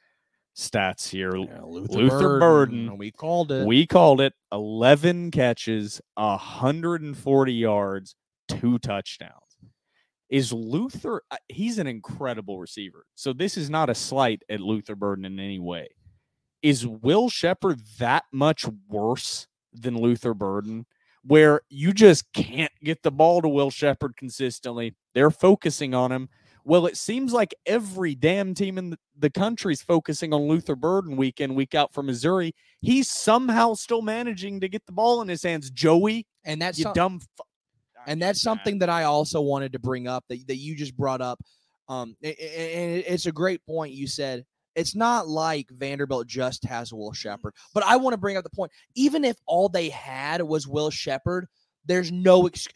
[0.55, 1.35] stats here.
[1.35, 2.97] Yeah, Luther Burden.
[2.97, 3.65] We called it.
[3.65, 8.15] We called it 11 catches, 140 yards,
[8.47, 9.31] two touchdowns.
[10.29, 13.05] Is Luther, uh, he's an incredible receiver.
[13.13, 15.89] So this is not a slight at Luther Burden in any way.
[16.63, 20.85] Is Will Sheppard that much worse than Luther Burden?
[21.25, 24.95] Where you just can't get the ball to Will Sheppard consistently.
[25.13, 26.29] They're focusing on him.
[26.65, 31.41] Well, it seems like every damn team in the, country's focusing on Luther Burden week
[31.41, 35.41] in, week out for Missouri he's somehow still managing to get the ball in his
[35.41, 35.71] hands.
[35.71, 37.19] Joey, and that's you some- dumb.
[37.19, 37.43] Fu-
[38.05, 41.21] and that's something that I also wanted to bring up that, that you just brought
[41.21, 41.39] up.
[41.87, 43.93] Um, and it's a great point.
[43.93, 44.43] You said
[44.75, 48.49] it's not like Vanderbilt just has Will Sheppard, but I want to bring up the
[48.49, 48.71] point.
[48.95, 51.47] Even if all they had was Will Sheppard,
[51.85, 52.67] there's no ex-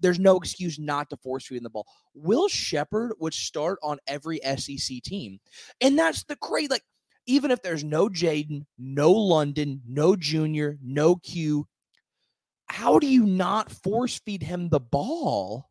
[0.00, 1.86] there's no excuse not to force feed the ball.
[2.14, 5.38] Will Sheppard would start on every SEC team,
[5.80, 6.82] and that's the great like.
[7.28, 11.66] Even if there's no Jayden, no London, no Junior, no Q,
[12.68, 15.68] how do you not force feed him the ball?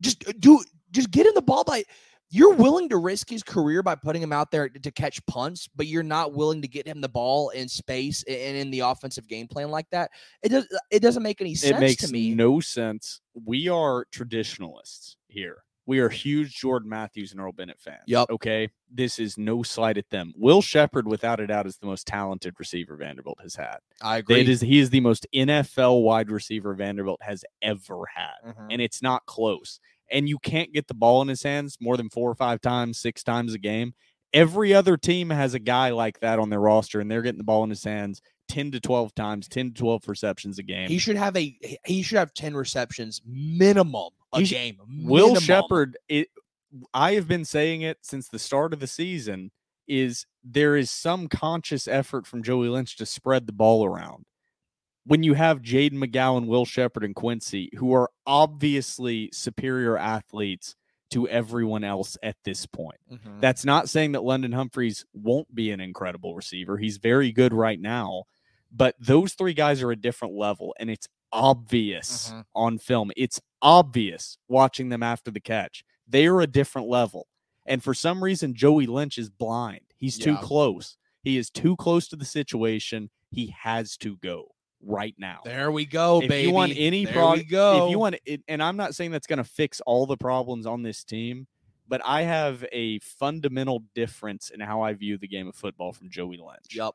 [0.00, 1.84] Just uh, do just get him the ball by
[2.30, 5.86] you're willing to risk his career by putting him out there to catch punts, but
[5.86, 9.46] you're not willing to get him the ball in space and in the offensive game
[9.48, 10.10] plan like that.
[10.42, 12.34] It does it doesn't make any sense it makes to me.
[12.34, 13.20] no sense.
[13.46, 15.64] We are traditionalists here.
[15.86, 18.02] We are huge Jordan Matthews and Earl Bennett fans.
[18.06, 18.28] Yup.
[18.28, 18.68] Okay.
[18.92, 20.34] This is no slight at them.
[20.36, 23.78] Will Sheppard, without a doubt, is the most talented receiver Vanderbilt has had.
[24.02, 24.42] I agree.
[24.42, 28.34] It is he is the most NFL wide receiver Vanderbilt has ever had.
[28.52, 28.66] Mhm.
[28.70, 29.80] and it's not close.
[30.10, 32.98] And you can't get the ball in his hands more than four or five times,
[32.98, 33.94] six times a game.
[34.32, 37.44] Every other team has a guy like that on their roster, and they're getting the
[37.44, 40.88] ball in his hands 10 to 12 times, 10 to 12 receptions a game.
[40.88, 44.78] He should have a he- should have 10 receptions minimum a game.
[45.02, 45.42] Will minimum.
[45.42, 46.28] Sheppard, it
[46.92, 49.50] I have been saying it since the start of the season,
[49.86, 54.24] is there is some conscious effort from Joey Lynch to spread the ball around.
[55.08, 60.76] When you have Jayden McGowan, Will Sheppard, and Quincy, who are obviously superior athletes
[61.12, 62.98] to everyone else at this point.
[63.10, 63.40] Mhm.
[63.40, 66.76] That's not saying that London Humphreys won't be an incredible receiver.
[66.76, 68.24] He's very good right now,
[68.70, 72.44] but those three guys are a different level, and it's obvious Mhm.
[72.54, 73.10] on film.
[73.16, 75.84] It's obvious watching them after the catch.
[76.06, 77.28] They are a different level.
[77.64, 79.86] And for some reason, Joey Lynch is blind.
[79.96, 80.98] He's too close.
[81.22, 83.08] He is too close to the situation.
[83.30, 86.48] He has to go right now There we go, if baby.
[86.48, 87.86] you want any we go.
[87.86, 90.66] if you want it, and I'm not saying that's going to fix all the problems
[90.66, 91.46] on this team,
[91.88, 96.10] but I have a fundamental difference in how I view the game of football from
[96.10, 96.74] Joey Lynch.
[96.74, 96.94] Yep.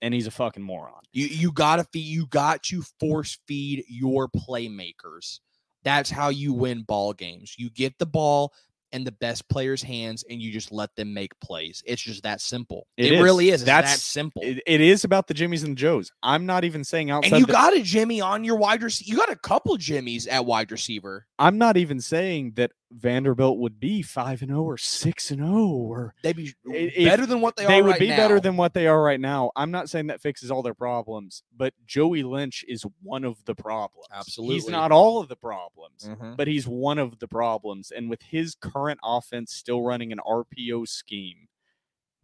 [0.00, 1.02] And he's a fucking moron.
[1.12, 5.40] You you gotta feed you got to force feed your playmakers.
[5.82, 7.54] That's how you win ball games.
[7.58, 8.52] You get the ball
[8.92, 11.82] in the best players' hands and you just let them make plays.
[11.86, 12.86] It's just that simple.
[12.96, 13.22] It It, is.
[13.22, 13.54] really is.
[13.62, 14.42] It's that That's- simple.
[14.42, 16.10] It, it is about the Jimmies and the Joes.
[16.22, 17.32] I'm not even saying outside.
[17.32, 19.10] and you the- got a Jimmy on your wide receiver.
[19.10, 21.26] You got a couple Jimmies at wide receiver.
[21.38, 25.66] I'm not even saying that Vanderbilt would be five and zero or six and zero
[25.66, 26.54] or They'd be
[26.96, 28.40] better than what they, they are They would right be better now.
[28.40, 29.50] than what they are right now.
[29.56, 33.54] I'm not saying that fixes all their problems, but Joey Lynch is one of the
[33.54, 34.06] problems.
[34.12, 36.36] Absolutely, He's not all of the problems, Mhm.
[36.36, 37.90] but he's one of the problems.
[37.90, 41.48] And with his current offense still running an RPO scheme,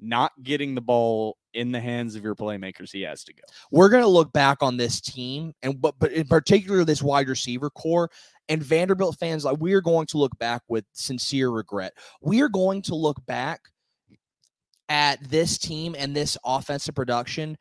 [0.01, 3.43] not getting the ball in the hands of your playmakers, he has to go.
[3.71, 7.29] we're going to look back on this team and but but in particular this wide
[7.29, 8.11] receiver core
[8.49, 11.95] and Vanderbilt fans like we are going to look back with sincere regret.
[12.21, 13.61] We are going to look back
[14.89, 17.57] at this team and this offensive production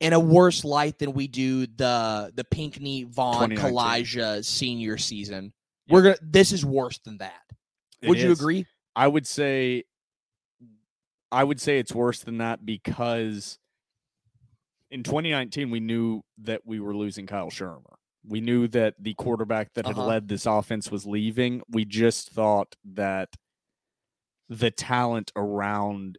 [0.00, 3.72] in a worse light than we do the the Pinkney Vaughn 2019.
[3.72, 5.52] Kalija senior season.
[5.86, 5.94] Yeah.
[5.94, 7.40] We're gonna this is worse than that.
[8.02, 8.66] It Would you agree?
[8.96, 9.84] I would say
[11.30, 13.58] I would say it's worse than that because
[14.90, 17.94] in 2019 we knew that we were losing Kyle Shurmur.
[18.26, 20.06] We knew that the quarterback that had Uh-huh.
[20.06, 21.62] led this offense was leaving.
[21.68, 23.30] We just thought that
[24.48, 26.18] the talent around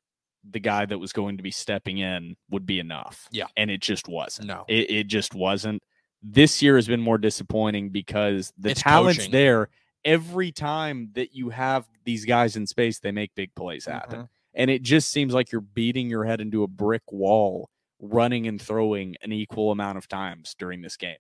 [0.50, 3.28] the guy that was going to be stepping in would be enough.
[3.32, 3.46] Yeah.
[3.56, 4.48] And it just wasn't.
[4.48, 4.66] No.
[4.68, 5.82] It, it just wasn't.
[6.22, 9.32] This year has been more disappointing because the It's talent's coaching.
[9.32, 9.70] there.
[10.04, 14.24] Every time that you have these guys in space, they make big plays happen.
[14.24, 14.30] Mhm.
[14.56, 18.62] And it just seems like you're beating your head into a brick wall, running and
[18.62, 21.18] throwing an equal amount of times during this game.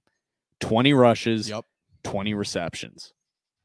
[0.64, 1.66] 20 rushes, Yep.
[2.04, 3.14] 20 receptions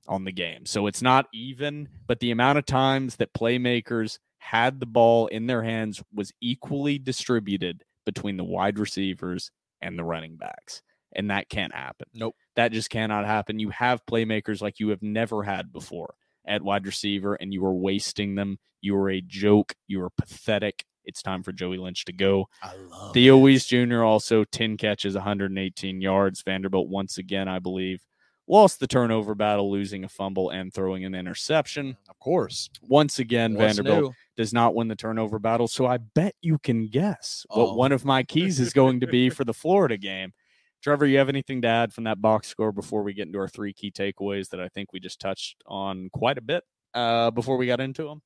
[0.06, 0.66] on the game.
[0.66, 5.46] So it's not even, but the amount of times that playmakers had the ball in
[5.46, 9.50] their hands was equally distributed between the wide receivers
[9.82, 10.82] and the running backs.
[11.14, 12.06] And that can't happen.
[12.14, 12.36] Nope.
[12.56, 13.58] That just cannot happen.
[13.58, 16.14] You have playmakers like you have never had before
[16.46, 18.58] at wide receiver, and you are wasting them.
[18.80, 19.74] You are a joke.
[19.86, 20.84] You are pathetic.
[21.08, 22.46] It's time for Joey Lynch to go.
[22.62, 24.02] I love Theo Wease Jr.
[24.04, 26.42] also 10 catches, 118 yards.
[26.42, 28.02] Vanderbilt once again, I believe,
[28.46, 31.96] lost the turnover battle, losing a fumble and throwing an interception.
[32.10, 32.68] Of course.
[32.82, 34.14] Once again, What's Vanderbilt new?
[34.36, 35.66] does not win the turnover battle.
[35.66, 37.74] So I bet you can guess what Oh.
[37.74, 40.34] one of my keys is going to be for the Florida game.
[40.82, 43.48] Trevor, you have anything to add from that box score before we get into our
[43.48, 46.62] three key takeaways that I think we just touched on quite a bit
[46.94, 48.20] uh, before we got into them?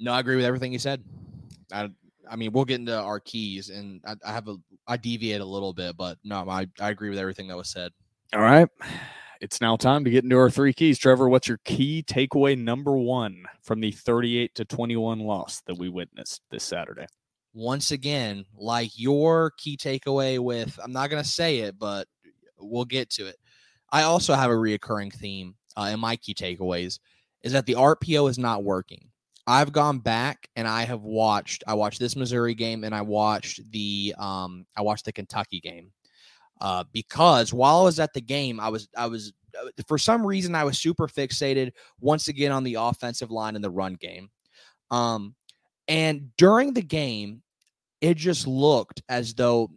[0.00, 1.04] No, I agree with everything you said.
[1.70, 1.90] I,
[2.28, 4.56] I mean, we'll get into our keys, and I, I have a,
[4.88, 7.92] I deviate a little bit, but no, I, I agree with everything that was said.
[8.34, 8.68] All right.
[9.40, 10.98] It's now time to get into our three keys.
[10.98, 15.88] Trevor, what's your key takeaway number one from the 38 to 21 loss that we
[15.88, 17.06] witnessed this Saturday?
[17.52, 22.06] Once again, like your key takeaway with, I'm not gonna say it, but
[22.58, 23.36] we'll get to it.
[23.90, 27.00] I also have a reoccurring theme uh, in my key takeaways
[27.42, 29.09] is that the RPO is not working.
[29.50, 31.64] I've gone back and I have watched.
[31.66, 35.90] I watched this Missouri game and I watched the um I watched the Kentucky game.
[36.60, 40.24] Uh, because while I was at the game, I was I was uh, for some
[40.24, 44.30] reason I was super fixated once again on the offensive line and the run game.
[44.92, 45.34] Um,
[45.88, 47.42] and during the game,
[48.00, 49.72] it just looked as though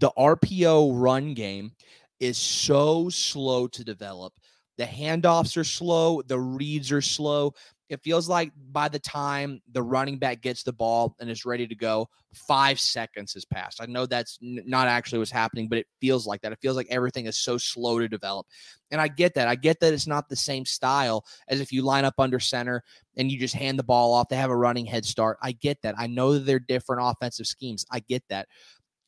[0.00, 1.72] the RPO run game
[2.20, 4.34] is so slow to develop.
[4.76, 7.54] The handoffs are slow, the reads are slow.
[7.90, 11.66] It feels like by the time the running back gets the ball and is ready
[11.66, 13.82] to go, five seconds has passed.
[13.82, 16.52] I know that's not actually what's happening, but it feels like that.
[16.52, 18.46] It feels like everything is so slow to develop.
[18.90, 19.48] And I get that.
[19.48, 22.82] I get that it's not the same style as if you line up under center
[23.16, 24.28] and you just hand the ball off.
[24.28, 25.36] They have a running head start.
[25.42, 25.94] I get that.
[25.98, 27.84] I know they're different offensive schemes.
[27.90, 28.48] I get that.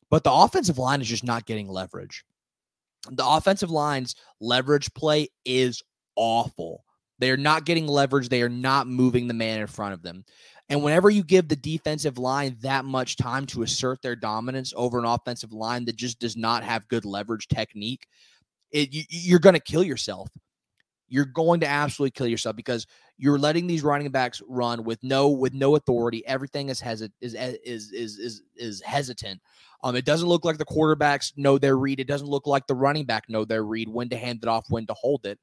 [0.09, 2.23] But the offensive line is just not getting leverage.
[3.09, 5.81] The offensive line's leverage play is
[6.15, 6.83] awful.
[7.19, 8.29] They are not getting leverage.
[8.29, 10.23] They are not moving the man in front of them.
[10.69, 14.99] And whenever you give the defensive line that much time to assert their dominance over
[14.99, 18.05] an offensive line that just does not have good leverage technique,
[18.71, 20.29] it, you, you're going to kill yourself.
[21.09, 22.85] You're going to absolutely kill yourself because
[23.17, 26.25] you're letting these running backs run with no with no authority.
[26.27, 29.39] Everything is hesit is is is is is hesitant.
[29.83, 32.01] Um, it doesn't look like the quarterbacks know their read.
[32.01, 34.65] It doesn't look like the running back know their read, when to hand it off,
[34.69, 35.39] when to hold it.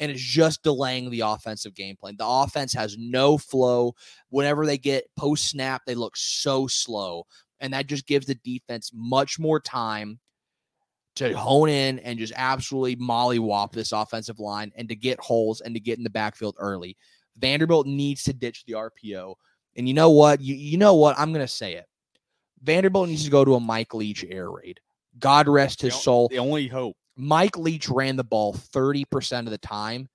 [0.00, 2.16] And it's just delaying the offensive game plan.
[2.18, 3.94] The offense has no flow.
[4.30, 7.24] Whenever they get post snap, they look so slow.
[7.60, 10.20] And that just gives the defense much more time
[11.16, 15.74] to hone in and just absolutely mollywop this offensive line and to get holes and
[15.74, 16.96] to get in the backfield early.
[17.36, 19.34] Vanderbilt needs to ditch the RPO.
[19.76, 20.40] And you know what?
[20.40, 21.18] You, you know what?
[21.18, 21.86] I'm going to say it.
[22.62, 24.80] Vanderbilt needs to go to a Mike Leach air raid.
[25.18, 26.28] God rest his soul.
[26.28, 26.96] The only hope.
[27.18, 30.08] Mike Leach ran the ball 30% of the time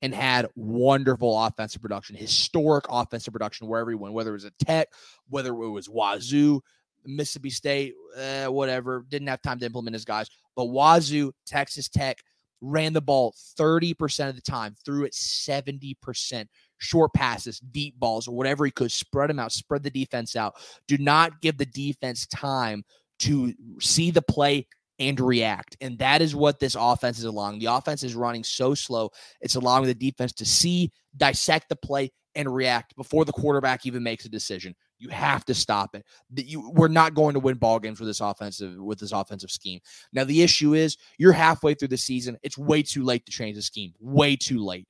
[0.00, 4.52] and had wonderful offensive production, historic offensive production wherever he went, whether it was a
[4.64, 4.88] Tech,
[5.28, 6.62] whether it was Wazoo,
[7.04, 9.04] Mississippi State, uh, whatever.
[9.08, 10.30] Didn't have time to implement his guys.
[10.54, 12.18] But Wazoo, Texas Tech,
[12.60, 16.46] ran the ball 30% of the time, threw it 70%,
[16.78, 20.54] short passes, deep balls, or whatever he could, spread them out, spread the defense out.
[20.86, 22.84] Do not give the defense time
[23.20, 24.66] to see the play
[25.00, 25.76] and react.
[25.80, 27.58] And that is what this offense is allowing.
[27.58, 32.12] The offense is running so slow, it's allowing the defense to see, dissect the play,
[32.36, 34.74] and react before the quarterback even makes a decision.
[34.98, 36.04] You have to stop it.
[36.36, 39.80] You we're not going to win ball games with this offensive with this offensive scheme.
[40.12, 42.36] Now the issue is you're halfway through the season.
[42.42, 43.94] It's way too late to change the scheme.
[43.98, 44.86] Way too late.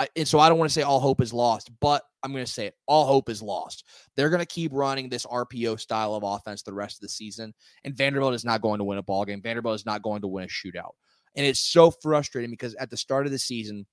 [0.00, 2.44] I, and so I don't want to say all hope is lost, but I'm going
[2.44, 2.74] to say it.
[2.86, 3.84] All hope is lost.
[4.16, 7.52] They're going to keep running this RPO style of offense the rest of the season,
[7.84, 9.42] and Vanderbilt is not going to win a ball game.
[9.42, 10.92] Vanderbilt is not going to win a shootout,
[11.36, 13.84] and it's so frustrating because at the start of the season,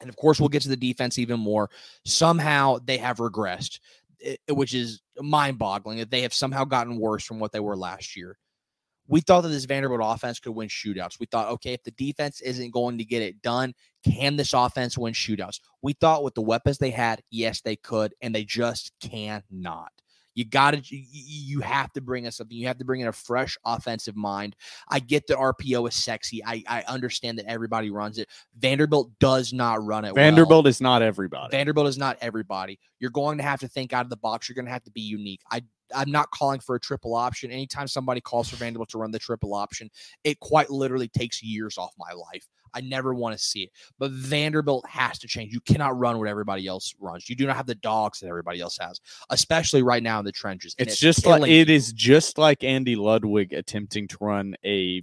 [0.00, 1.68] and of course we'll get to the defense even more.
[2.06, 3.80] Somehow they have regressed,
[4.24, 8.16] eh, which is mind-boggling that they have somehow gotten worse from what they were last
[8.16, 8.38] year
[9.06, 11.20] we thought that this Vanderbilt offense could win shootouts.
[11.20, 13.74] We thought, okay, if the defense isn't going to get it done,
[14.04, 15.60] can this offense win shootouts?
[15.82, 19.92] We thought with the weapons they had, yes, they could, and they just cannot.
[20.34, 22.56] You got to, you have to bring us something.
[22.56, 24.56] You have to bring in a fresh offensive mind.
[24.88, 26.44] I get that RPO is sexy.
[26.44, 28.28] I, I understand that everybody runs it.
[28.58, 30.14] Vanderbilt does not run it.
[30.14, 30.70] Vanderbilt well.
[30.70, 31.50] is not everybody.
[31.56, 32.78] Vanderbilt is not everybody.
[32.98, 34.48] You're going to have to think out of the box.
[34.48, 35.40] You're going to have to be unique.
[35.50, 35.62] I
[35.94, 37.50] I'm not calling for a triple option.
[37.50, 39.90] Anytime somebody calls for Vanderbilt to run the triple option,
[40.24, 42.46] it quite literally takes years off my life.
[42.74, 43.70] I never want to see it.
[43.98, 45.52] But Vanderbilt has to change.
[45.52, 47.28] You cannot run what everybody else runs.
[47.28, 49.00] You do not have the dogs that everybody else has,
[49.30, 50.74] especially right now in the trenches.
[50.78, 55.02] It's, it's, just like it is just like Andy Ludwig attempting to run a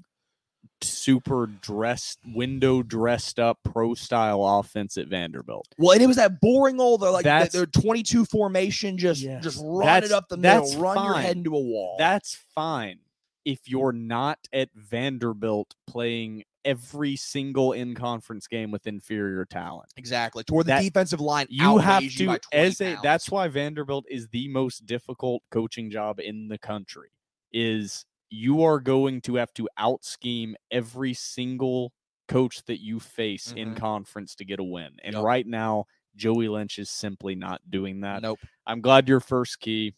[0.83, 5.67] super dressed, window dressed up pro style offense at Vanderbilt.
[5.77, 9.61] Well, and it was that boring old like that's, their 22 formation, just yes, just
[9.63, 11.05] run it up the middle, run fine.
[11.05, 11.95] your head into a wall.
[11.97, 12.99] That's fine
[13.45, 19.89] if you're not at Vanderbilt playing every single in conference game with inferior talent.
[19.97, 20.43] Exactly.
[20.43, 24.27] Toward the that, defensive line, you have to you as a that's why Vanderbilt is
[24.29, 27.09] the most difficult coaching job in the country.
[27.53, 31.91] Is you are going to have to out scheme every single
[32.27, 33.57] coach that you face mm-hmm.
[33.57, 34.91] in conference to get a win.
[35.03, 35.23] And yep.
[35.23, 35.85] right now,
[36.15, 38.21] Joey Lynch is simply not doing that.
[38.21, 38.39] Nope.
[38.65, 39.95] I'm glad your first key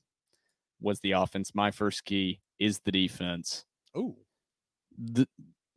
[0.81, 1.53] was the offense.
[1.53, 3.65] My first key is the defense.
[3.95, 4.15] Oh.
[4.97, 5.27] The,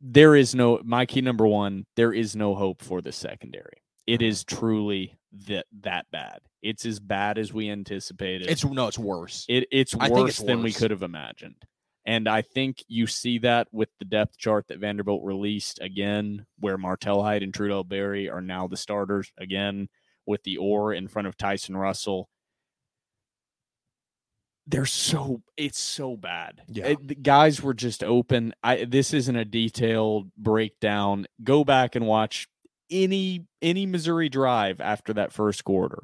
[0.01, 3.81] there is no my key number one, there is no hope for the secondary.
[4.05, 4.29] It mm-hmm.
[4.29, 6.39] is truly that that bad.
[6.61, 8.49] It's as bad as we anticipated.
[8.49, 9.45] It's no, it's worse.
[9.47, 10.63] It it's worse it's than worse.
[10.63, 11.63] we could have imagined.
[12.05, 16.77] And I think you see that with the depth chart that Vanderbilt released again, where
[16.77, 19.89] Martel Hight and Trudell Berry are now the starters again
[20.25, 22.29] with the Orr in front of Tyson Russell.
[24.67, 26.61] They're so it's so bad.
[26.67, 28.53] Yeah, it, the guys were just open.
[28.63, 31.25] I this isn't a detailed breakdown.
[31.43, 32.47] Go back and watch
[32.91, 36.03] any any Missouri drive after that first quarter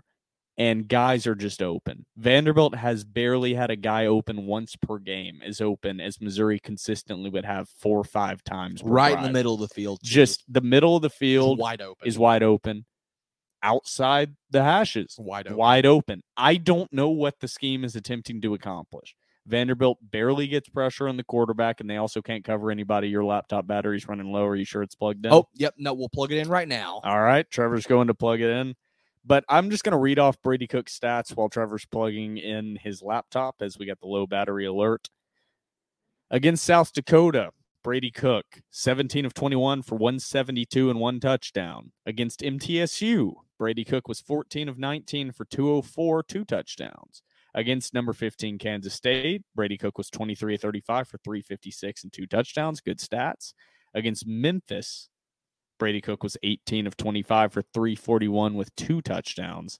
[0.58, 2.06] and guys are just open.
[2.18, 7.30] Vanderbilt has barely had a guy open once per game as open as Missouri consistently
[7.30, 8.82] would have four or five times.
[8.84, 9.26] Right drive.
[9.26, 10.00] in the middle of the field.
[10.04, 10.10] Too.
[10.10, 12.08] Just the middle of the field it's wide open.
[12.08, 12.86] is wide open.
[13.64, 15.58] Outside the hashes, wide open.
[15.58, 16.22] wide open.
[16.36, 19.16] I don't know what the scheme is attempting to accomplish.
[19.46, 23.10] Vanderbilt barely gets pressure on the quarterback, and they also can't cover anybody.
[23.10, 24.46] Your laptop battery's running low.
[24.46, 25.34] Are you sure it's plugged in?
[25.34, 25.74] Oh, yep.
[25.78, 27.02] No, we'll plug it in right now.
[27.04, 27.50] All right.
[27.50, 28.76] Trevor's going to plug it in.
[29.26, 33.02] But I'm just going to read off Brady Cook's stats while Trevor's plugging in his
[33.02, 35.10] laptop as we get the low battery alert.
[36.30, 37.52] Against South Dakota,
[37.84, 41.92] Brady Cook, 17 of 21 for 172 and one touchdown.
[42.06, 43.34] Against MTSU,
[43.64, 47.24] Brady Cook was 14 of 19 for 204, two touchdowns.
[47.56, 52.28] Against number 15 Kansas State, Brady Cook was 23 of 35 for 356 and two
[52.28, 52.82] touchdowns.
[52.82, 53.54] Good stats.
[53.94, 55.08] Against Memphis,
[55.80, 59.80] Brady Cook was 18 of 25 for 341 with two touchdowns.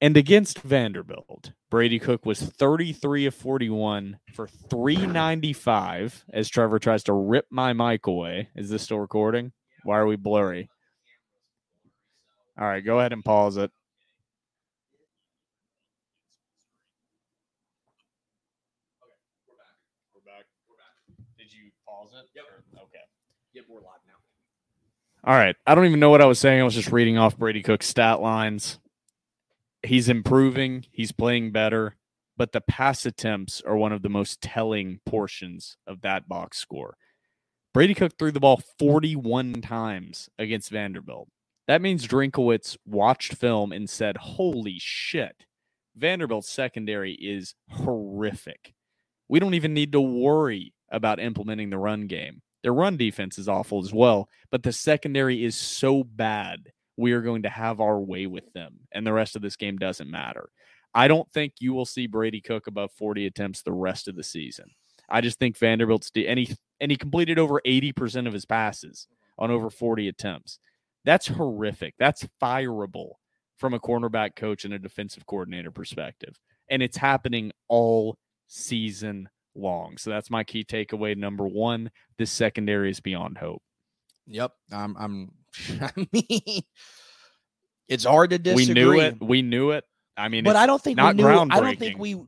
[0.00, 7.12] And against Vanderbilt, Brady Cook was 33 of 41 for 395 as Trevor tries to
[7.12, 8.50] rip my mic away.
[8.54, 9.50] Is this still recording?
[9.82, 10.70] Why are we blurry?
[12.58, 13.70] All right, go ahead and pause it.
[22.34, 22.44] Yep.
[22.84, 22.98] Okay.
[23.54, 24.14] Yep, we're live now.
[25.30, 25.56] All right.
[25.66, 26.60] I don't even know what I was saying.
[26.60, 28.78] I was just reading off Brady Cook's stat lines.
[29.82, 31.96] He's improving, he's playing better,
[32.36, 36.96] but the pass attempts are one of the most telling portions of that box score.
[37.74, 41.28] Brady Cook threw the ball 41 times against Vanderbilt.
[41.68, 45.46] That means Drinkwitz watched film and said, Holy shit,
[45.96, 48.74] Vanderbilt's secondary is horrific.
[49.28, 53.48] We don't even need to worry about implementing the run game Their run defense is
[53.48, 56.72] awful as well, but the secondary is so bad.
[56.98, 59.78] We are going to have our way with them, and the rest of this game
[59.78, 60.50] doesn't matter.
[60.94, 64.24] I don't think you will see Brady Cook above 40 attempts the rest of the
[64.24, 64.66] season.
[65.10, 69.08] I just think Vanderbilt's de- and he and he completed over 80% of his passes
[69.38, 70.60] on over 40 attempts.
[71.06, 71.94] That's horrific.
[71.98, 73.12] That's fireable
[73.56, 76.38] from a cornerback coach and a defensive coordinator perspective.
[76.68, 79.96] And it's happening all season long.
[79.96, 81.90] So that's my key takeaway number 1.
[82.18, 83.62] This secondary is beyond hope.
[84.26, 84.52] Yep.
[84.72, 85.30] I'm I'm
[85.80, 86.62] I mean
[87.88, 88.66] it's hard to disagree.
[88.66, 89.22] We knew it.
[89.22, 89.84] We knew it.
[90.16, 92.20] I mean, but it's I don't think we not knew I don't think we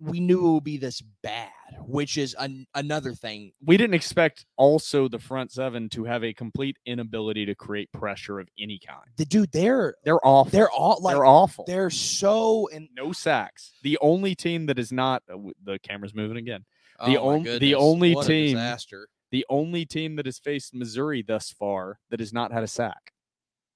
[0.00, 1.50] we knew it would be this bad,
[1.86, 3.52] which is an, another thing.
[3.64, 8.40] we didn't expect also the front seven to have a complete inability to create pressure
[8.40, 9.06] of any kind.
[9.16, 10.50] The dude, they're They're awful.
[10.50, 11.64] they're all like they're awful.
[11.66, 13.72] they're so and no sacks.
[13.82, 16.64] The only team that is not uh, the camera's moving again.
[17.04, 19.08] The oh my on- the only what team- disaster.
[19.30, 23.12] The only team that has faced Missouri thus far that has not had a sack,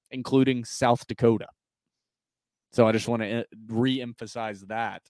[0.09, 1.47] including South Dakota.
[2.71, 5.01] So I just want to re-emphasize that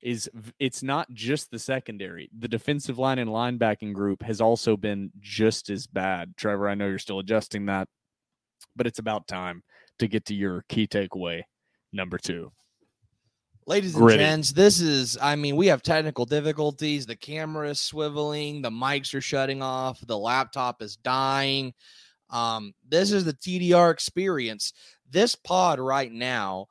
[0.00, 2.30] is it's not just the secondary.
[2.38, 6.36] The defensive line and linebacking group has also been just as bad.
[6.36, 7.88] Trevor, I know you're still adjusting that,
[8.76, 9.62] but it's about time
[9.98, 11.42] to get to your key takeaway
[11.92, 12.50] number 2.
[13.66, 14.22] Ladies and Gritty.
[14.22, 17.04] gents, this is, I mean, we have technical difficulties.
[17.04, 21.74] The camera is swiveling, the mics are shutting off, the laptop is dying.
[22.30, 24.72] Um, this is the TDR experience.
[25.10, 26.68] This pod right now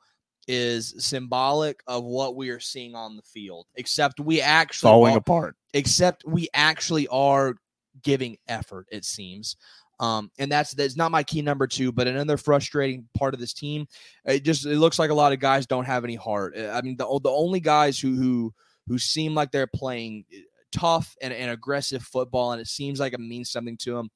[0.48, 5.18] is symbolic of what we are seeing on the field, except we actually Falling are-
[5.18, 5.56] apart.
[5.74, 7.54] except we actually are
[8.02, 9.56] giving effort it seems
[9.98, 13.52] um and that's that's not my key number two but another frustrating part of this
[13.52, 13.88] team
[14.24, 16.80] it just it looks like a lot of guys don't have any heart Uh, i
[16.80, 18.54] mean the, the only guys who who
[18.86, 20.38] who seem like they're playing uh,
[20.70, 24.08] tough and, and aggressive football and it seems like it means something to them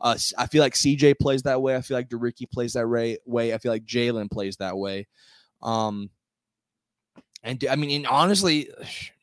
[0.00, 1.74] uh, I feel like CJ plays that way.
[1.74, 3.18] I feel like De'Rickey plays that way.
[3.52, 5.08] I feel like Jalen plays that way.
[5.62, 6.10] Um,
[7.42, 8.68] and I mean, and honestly,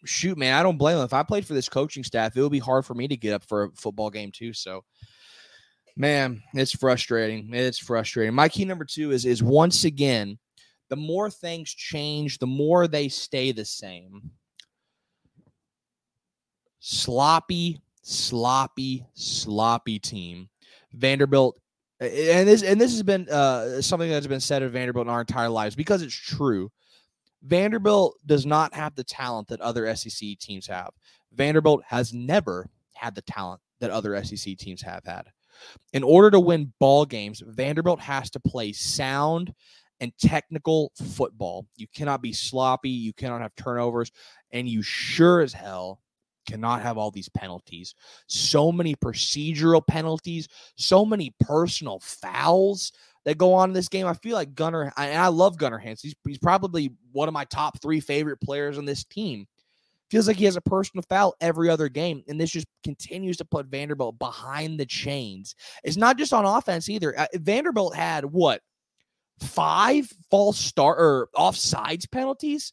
[0.05, 1.05] shoot, man, I don't blame them.
[1.05, 3.33] If I played for this coaching staff, it would be hard for me to get
[3.33, 4.53] up for a football game too.
[4.53, 4.83] So,
[5.97, 7.53] man, it's frustrating.
[7.53, 8.33] It's frustrating.
[8.33, 10.37] My key number two is is once again,
[10.89, 14.31] the more things change, the more they stay the same.
[16.79, 20.49] Sloppy, sloppy, sloppy team.
[20.93, 21.59] Vanderbilt,
[21.99, 25.21] and this and this has been uh, something that's been said of Vanderbilt in our
[25.21, 26.71] entire lives because it's true.
[27.43, 30.89] Vanderbilt does not have the talent that other SEC teams have.
[31.33, 35.23] Vanderbilt has never had the talent that other SEC teams have had.
[35.93, 39.53] In order to win ball games, Vanderbilt has to play sound
[39.99, 41.67] and technical football.
[41.77, 44.11] You cannot be sloppy, you cannot have turnovers,
[44.51, 46.01] and you sure as hell
[46.45, 47.95] cannot have all these penalties.
[48.27, 52.91] So many procedural penalties, so many personal fouls
[53.25, 54.07] that go on in this game.
[54.07, 56.09] I feel like Gunnar, and I love Gunnar Hansen.
[56.09, 59.47] He's, he's probably one of my top three favorite players on this team.
[60.11, 63.45] Feels like he has a personal foul every other game, and this just continues to
[63.45, 65.55] put Vanderbilt behind the chains.
[65.83, 67.19] It's not just on offense either.
[67.19, 68.61] Uh, Vanderbilt had what
[69.39, 72.71] five false start or offsides penalties.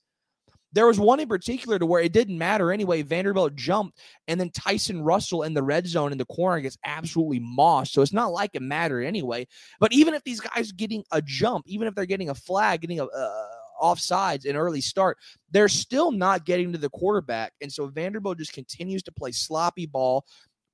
[0.73, 3.03] There was one in particular to where it didn't matter anyway.
[3.03, 3.99] Vanderbilt jumped,
[4.29, 7.93] and then Tyson Russell in the red zone in the corner gets absolutely mossed.
[7.93, 9.47] So it's not like it mattered anyway.
[9.81, 13.01] But even if these guys getting a jump, even if they're getting a flag, getting
[13.01, 13.45] a uh,
[13.83, 15.19] offsides, an early start,
[15.51, 17.53] they're still not getting to the quarterback.
[17.61, 20.25] And so Vanderbilt just continues to play sloppy ball.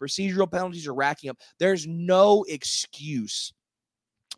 [0.01, 1.39] Procedural penalties are racking up.
[1.59, 3.53] There's no excuse,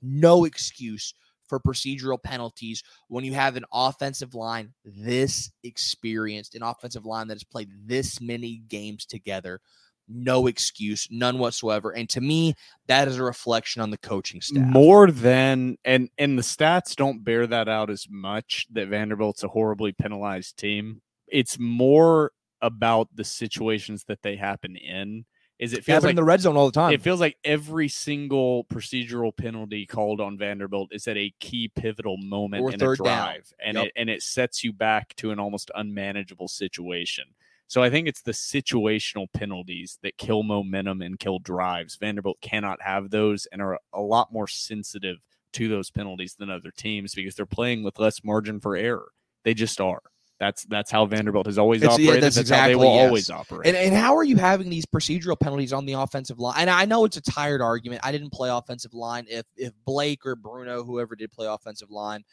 [0.00, 1.12] no excuse
[1.50, 7.34] for procedural penalties when you have an offensive line this experienced, an offensive line that
[7.34, 9.60] has played this many games together.
[10.08, 11.90] No excuse, none whatsoever.
[11.90, 12.54] And to me,
[12.88, 14.66] that is a reflection on the coaching staff.
[14.66, 19.48] More than and and the stats don't bear that out as much that Vanderbilt's a
[19.48, 21.02] horribly penalized team.
[21.28, 25.26] It's more about the situations that they happen in.
[25.60, 26.92] Is it feels like in the red zone all the time.
[26.94, 32.16] it feels like every single procedural penalty called on Vanderbilt is at a key pivotal
[32.16, 33.26] moment Or in third a down.
[33.26, 33.86] drive, and Yep.
[33.86, 37.24] it and it sets you back to an almost unmanageable situation.
[37.68, 41.94] So I think it's the situational penalties that kill momentum and kill drives.
[41.96, 45.18] Vanderbilt cannot have those and are a lot more sensitive
[45.52, 49.12] to those penalties than other teams because they're playing with less margin for error.
[49.44, 50.02] They just are.
[50.40, 52.24] That's that's how Vanderbilt has always It's- yeah, operated.
[52.24, 53.06] that's that's, how they will yes.
[53.06, 53.68] always operate.
[53.68, 56.54] And, and how are you having these procedural penalties on the offensive line?
[56.56, 58.00] And I know it's a tired argument.
[58.02, 59.26] I didn't play offensive line.
[59.28, 62.24] If if Blake or Bruno, whoever did play offensive line,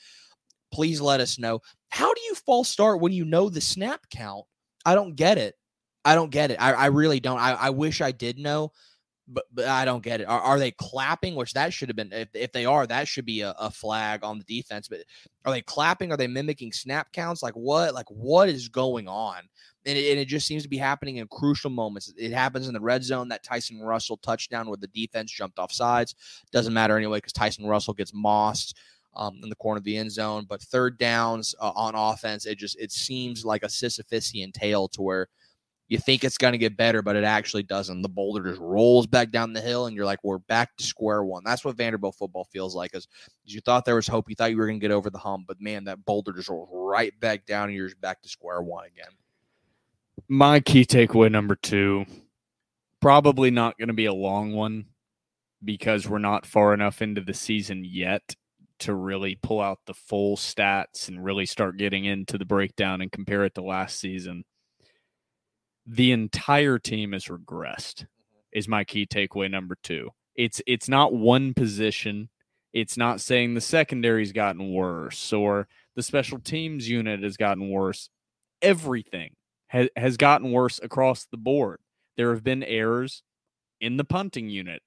[0.71, 1.59] please let us know.
[1.89, 4.45] How do you false start when you know the snap count?
[4.85, 5.55] I don't get it.
[6.05, 6.61] I don't get it.
[6.61, 7.39] I, I really don't.
[7.39, 8.71] I, I wish I did know.
[9.27, 10.25] But, but I don't get it.
[10.25, 11.35] Are, are they clapping?
[11.35, 12.11] Which that should have been.
[12.13, 14.87] If, if they are, that should be a, a flag on the defense.
[14.87, 14.99] But
[15.45, 16.11] are they clapping?
[16.11, 17.43] Are they mimicking snap counts?
[17.43, 17.93] Like what?
[17.93, 19.39] Like what is going on?
[19.85, 22.13] And it, and it just seems to be happening in crucial moments.
[22.17, 23.29] It happens in the red zone.
[23.29, 26.15] That Tyson Russell touchdown where the defense jumped off sides
[26.51, 28.77] doesn't matter anyway because Tyson Russell gets mossed
[29.15, 30.45] um, in the corner of the end zone.
[30.47, 35.01] But third downs uh, on offense, it just it seems like a Sisyphusian tale to
[35.01, 35.27] where
[35.89, 38.01] you think it's going to get better, but it actually doesn't.
[38.01, 41.23] The boulder just rolls back down the hill, and you're like, we're back to square
[41.23, 41.43] one.
[41.45, 42.93] That's what Vanderbilt football feels like.
[42.93, 43.07] Is
[43.45, 45.45] you thought there was hope, you thought you were going to get over the hump,
[45.47, 48.85] but man, that boulder just rolls right back down, and you're back to square one
[48.85, 49.13] again.
[50.27, 52.05] My key takeaway number two,
[53.01, 54.85] probably not going to be a long one
[55.63, 58.35] because we're not far enough into the season yet
[58.79, 63.11] to really pull out the full stats and really start getting into the breakdown and
[63.11, 64.43] compare it to last season.
[65.87, 68.05] The entire team has regressed.
[68.53, 70.09] Is my key takeaway number 2.
[70.35, 72.29] It's it's not one position.
[72.73, 78.09] It's not saying the secondary's gotten worse or the special teams unit has gotten worse.
[78.61, 79.35] Everything
[79.67, 81.79] has, has gotten worse across the board.
[82.17, 83.23] There have been errors
[83.81, 84.81] in the punting unit,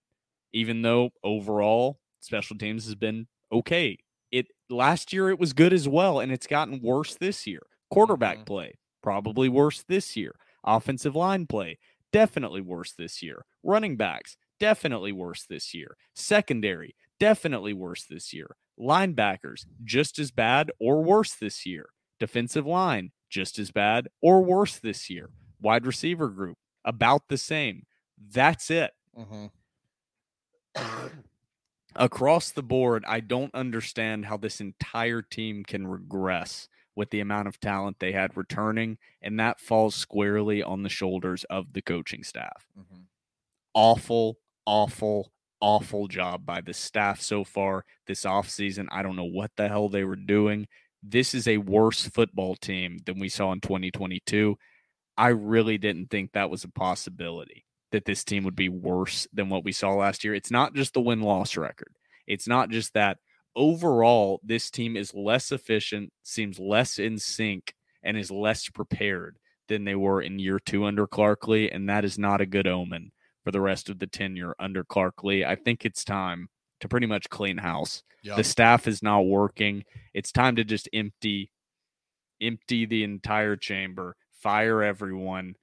[0.52, 3.98] even though overall special teams has been okay.
[4.32, 7.62] It last year it was good as well, and it's gotten worse this year.
[7.90, 8.46] Quarterback Mhm.
[8.46, 10.34] play probably worse this year.
[10.64, 11.78] Offensive line play
[12.12, 13.44] definitely worse this year.
[13.62, 15.96] Running backs definitely worse this year.
[16.14, 18.56] Secondary definitely worse this year.
[18.78, 21.90] Linebackers just as bad or worse this year.
[22.18, 25.30] Defensive line just as bad or worse this year.
[25.60, 27.84] Wide receiver group about the same.
[28.32, 29.46] That's it mm-hmm.
[31.96, 37.48] across the board, I don't understand how this entire team can regress with the amount
[37.48, 42.24] of talent they had returning, and that falls squarely on the shoulders of the coaching
[42.24, 42.66] staff.
[42.78, 43.02] Mm-hmm.
[43.74, 48.88] Awful, awful, awful job by the staff so far this offseason.
[48.90, 50.66] I don't know what the hell they were doing.
[51.02, 54.56] This is a worse football team than we saw in 2022.
[55.16, 59.48] I really didn't think that was a possibility that this team would be worse than
[59.48, 60.34] what we saw last year.
[60.34, 61.92] It's not just the win loss record.
[62.26, 63.18] It's not just that
[63.56, 69.36] overall, this team is less efficient, seems less in sync, and is less prepared
[69.68, 71.70] than they were in year two under Clark Lea.
[71.70, 73.12] And that is not a good omen
[73.44, 75.44] for the rest of the tenure under Clark Lea.
[75.44, 76.48] I think it's time
[76.80, 78.02] to pretty much clean house.
[78.36, 79.84] The staff is not working.
[80.14, 81.50] It's time to just empty
[82.42, 85.54] empty the entire chamber, fire everyone.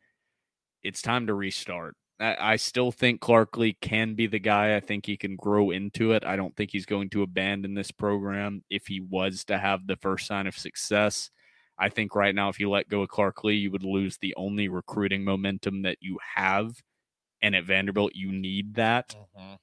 [0.83, 1.95] It's time to restart.
[2.19, 4.75] I, I still think Clark Lea can be the guy.
[4.75, 6.25] I think he can grow into it.
[6.25, 9.95] I don't think he's going to abandon this program if he was to have the
[9.95, 11.29] first sign of success.
[11.79, 14.33] I think right now, if you let go of Clark Lea, you would lose the
[14.35, 16.71] only recruiting momentum that you have.
[17.41, 19.09] And at Vanderbilt, you need that.
[19.09, 19.55] Mm-hmm.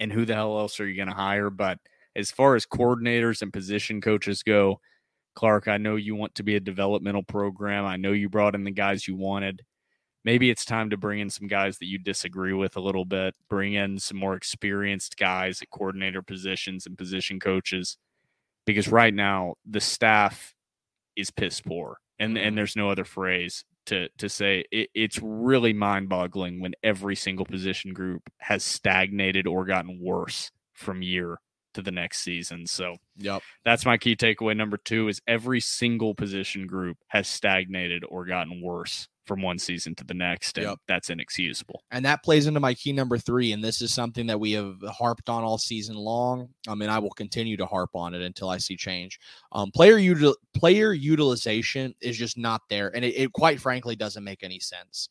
[0.00, 1.50] And who the hell else are you going to hire?
[1.50, 1.78] But
[2.16, 4.80] as far as coordinators and position coaches go,
[5.36, 7.84] Clark, I know you want to be a developmental program.
[7.84, 9.62] I know you brought in the guys you wanted.
[10.24, 13.34] Maybe it's time to bring in some guys that you disagree with a little bit,
[13.48, 17.98] bring in some more experienced guys at coordinator positions and position coaches.
[18.64, 20.54] Because right now, the staff
[21.16, 21.98] is piss poor.
[22.18, 22.56] And, and mm-hmm.
[22.56, 27.44] there's no other phrase to, to say it, it's really mind boggling when every single
[27.44, 31.40] position group has stagnated or gotten worse from year
[31.74, 32.66] to the next season.
[32.66, 33.42] So Yep.
[33.64, 38.62] that's my key takeaway number two is every single position group has stagnated or gotten
[38.62, 40.78] worse from one season to the next and Yep.
[40.88, 43.52] that's inexcusable And that plays into my key number three.
[43.52, 46.48] And this is something that we have harped on all season long.
[46.66, 49.20] I mean, I will continue to harp on it until I see change.
[49.52, 54.24] Um, player util- player utilization is just not there, and it, it quite frankly doesn't
[54.24, 55.08] make any sense.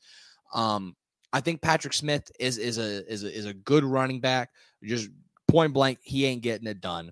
[0.53, 0.95] Um,
[1.34, 4.49] I think Patrick Smith is is a is a, is a good running back.
[4.84, 5.09] Just
[5.47, 7.12] point blank, he ain't getting it done.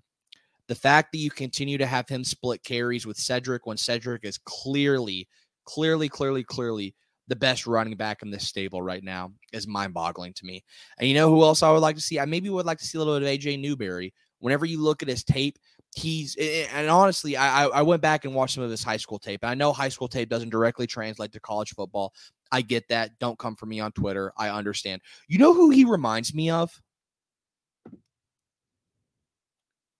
[0.67, 4.37] The fact that you continue to have him split carries with Sedrick when Sedrick is
[4.37, 5.27] clearly,
[5.69, 6.95] clearly, clearly, clearly
[7.27, 10.63] the best running back in this stable right now is mind boggling to me.
[10.97, 12.19] And you know who else I would like to see?
[12.19, 14.11] I maybe would like to see a little bit of AJ Newberry.
[14.39, 15.59] Whenever you look at his tape,
[15.95, 19.41] he's and honestly, I I went back and watched some of his high school tape.
[19.43, 22.13] And I know high school tape doesn't directly translate to college football.
[22.51, 23.11] I get that.
[23.19, 24.33] Don't come for me on Twitter.
[24.37, 25.01] I understand.
[25.27, 26.81] You know who he reminds me of?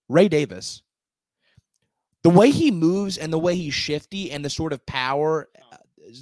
[0.08, 0.82] Ray Davis.
[2.24, 5.78] The way he moves and the way he's shifty and the sort of power, uh,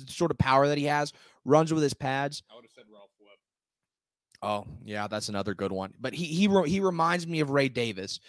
[0.07, 1.11] sort of power that he has,
[1.45, 2.43] runs with his pads.
[2.51, 3.37] i would have said ralph webb
[4.43, 5.93] Oh, yeah, that's another good one.
[5.99, 8.19] But he he he reminds me of Ray Davis.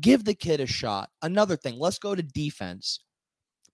[0.00, 1.10] Give the kid a shot.
[1.22, 3.00] Another thing, let's go to defense.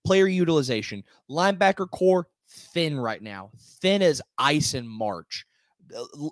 [0.05, 1.05] Player utilization.
[1.31, 3.51] Linebacker core thin right now.
[3.81, 5.45] Thin as ice in March.
[5.95, 6.29] Uh,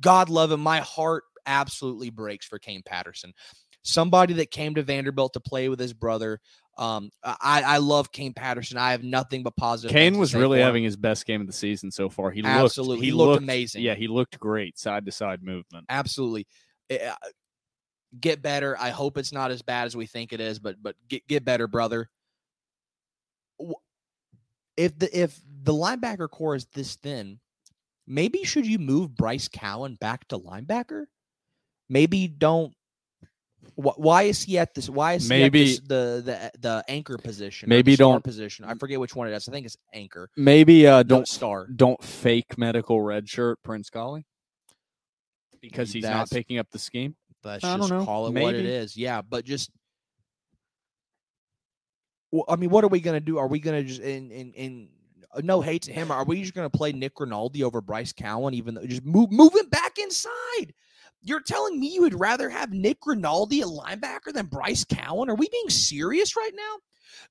[0.00, 0.60] God love him.
[0.60, 3.32] My heart absolutely breaks for Kane Patterson.
[3.82, 6.40] Somebody that came to Vanderbilt to play with his brother.
[6.76, 8.78] Um, I, I love Kane Patterson.
[8.78, 9.92] I have nothing but positive.
[9.94, 12.30] Kane was really for having his best game of the season so far.
[12.30, 12.96] He Absolutely.
[12.96, 13.82] looked He he looked looked amazing.
[13.82, 15.86] Yeah, he looked great side to side movement.
[15.88, 16.46] absolutely
[16.90, 17.14] Eh, uh,
[18.20, 18.76] get better.
[18.78, 21.44] I hope it's not as bad as we think it is, but but get get
[21.44, 22.10] better, brother.
[24.76, 27.38] If the if the linebacker core is this thin,
[28.06, 31.04] maybe should you move Bryce Cowan back to linebacker?
[31.88, 32.74] Maybe don't.
[33.76, 34.88] Wh- Why is he at this?
[34.88, 37.68] Why is he at Maybe- this, the the the anchor position?
[37.68, 38.64] Maybe star don't- position.
[38.64, 39.48] I forget which one it is.
[39.48, 40.28] I think it's anchor.
[40.36, 41.66] Maybe uh, don't star.
[41.66, 44.26] don't fake medical red shirt Prince Collie
[45.60, 47.16] because he's That's- not picking up the scheme.
[47.44, 48.04] Let's I don't just know.
[48.04, 48.96] call it what it is.
[48.96, 49.70] Yeah, but just.
[52.32, 53.38] Well, I mean, what are we gonna do?
[53.38, 54.88] Are we gonna just in in in
[55.42, 56.10] no hate to him?
[56.10, 58.54] Are we just gonna play Nick Rinaldi over Bryce Cowan?
[58.54, 60.74] Even though just move move him back inside.
[61.22, 65.28] You're telling me you would rather have Nick Rinaldi a linebacker than Bryce Cowan?
[65.28, 66.76] Are we being serious right now?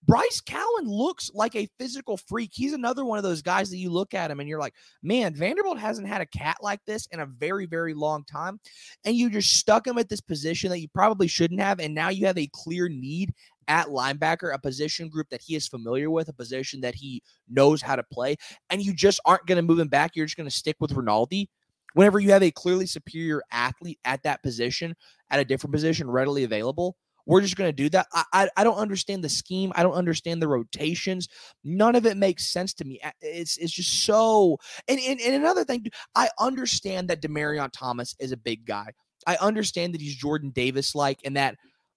[0.05, 2.51] Bryce Cowan looks like a physical freak.
[2.53, 4.73] He's another one of those guys that you look at him and you're like,
[5.03, 8.59] man, Vanderbilt hasn't had a cat like this in a very, very long time.
[9.05, 11.79] And you just stuck him at this position that you probably shouldn't have.
[11.79, 13.33] And now you have a clear need
[13.67, 17.81] at linebacker, a position group that he is familiar with, a position that he knows
[17.81, 18.35] how to play.
[18.69, 20.15] And you just aren't going to move him back.
[20.15, 21.49] You're just going to stick with Rinaldi.
[21.93, 24.95] Whenever you have a clearly superior athlete at that position,
[25.29, 28.07] at a different position, readily available, we're just going to do that.
[28.13, 29.71] I, I I don't understand the scheme.
[29.75, 31.27] I don't understand the rotations.
[31.63, 32.99] None of it makes sense to me.
[33.21, 34.57] It's it's just so.
[34.87, 35.85] And and, and another thing,
[36.15, 38.87] I understand that Demarion Thomas is a big guy.
[39.27, 41.55] I understand that he's Jordan Davis like, and that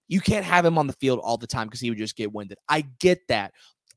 [0.08, 2.32] you can't have him on the field all the time because he would just get
[2.32, 2.58] winded.
[2.68, 3.52] I get that.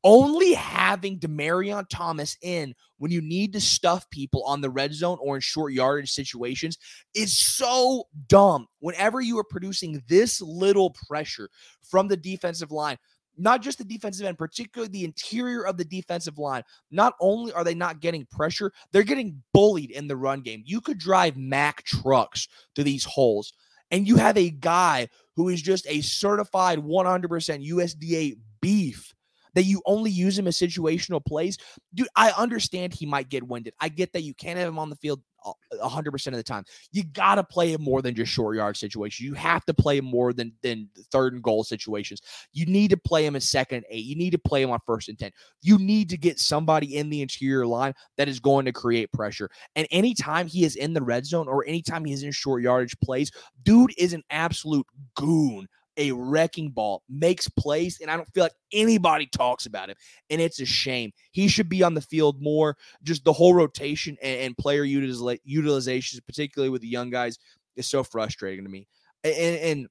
[0.08, 5.18] Only having Demarion Thomas in when you need to stuff people on the red zone
[5.20, 6.78] or in short yardage situations
[7.16, 8.68] is so dumb.
[8.82, 11.50] Whenever you are producing this little pressure
[11.82, 12.98] from the defensive line,
[13.36, 17.64] not just the defensive end, particularly the interior of the defensive line, not only are
[17.64, 20.62] they not getting pressure, they're getting bullied in the run game.
[20.68, 23.54] You could drive Mack trucks to these holes,
[23.90, 29.15] and you have a guy who is just a certified 100% USDA beef
[29.56, 31.58] that you only use him as situational plays.
[31.94, 33.74] Dude, I understand he might get winded.
[33.80, 35.54] I get that you can't have him on the field a-
[35.88, 36.66] 100% of the time.
[36.92, 39.26] You got to play him more than just short yard situations.
[39.26, 42.22] You have to play him more than than third and goal situations.
[42.54, 44.06] You need to play him in second and eight.
[44.06, 45.32] You need to play him on first and 10.
[45.62, 49.50] You need to get somebody in the interior line that is going to create pressure.
[49.76, 52.98] And anytime he is in the red zone or anytime he is in short yardage
[53.00, 53.32] plays,
[53.64, 55.68] dude is an absolute goon,
[55.98, 59.96] a wrecking ball, makes plays, and I don't feel like anybody talks about him.
[60.30, 61.12] And it's a shame.
[61.32, 62.78] He should be on the field more.
[63.04, 67.38] Just the whole rotation and, and player utiliza- utilization, particularly with the young guys,
[67.76, 68.88] is so frustrating to me.
[69.24, 69.88] And and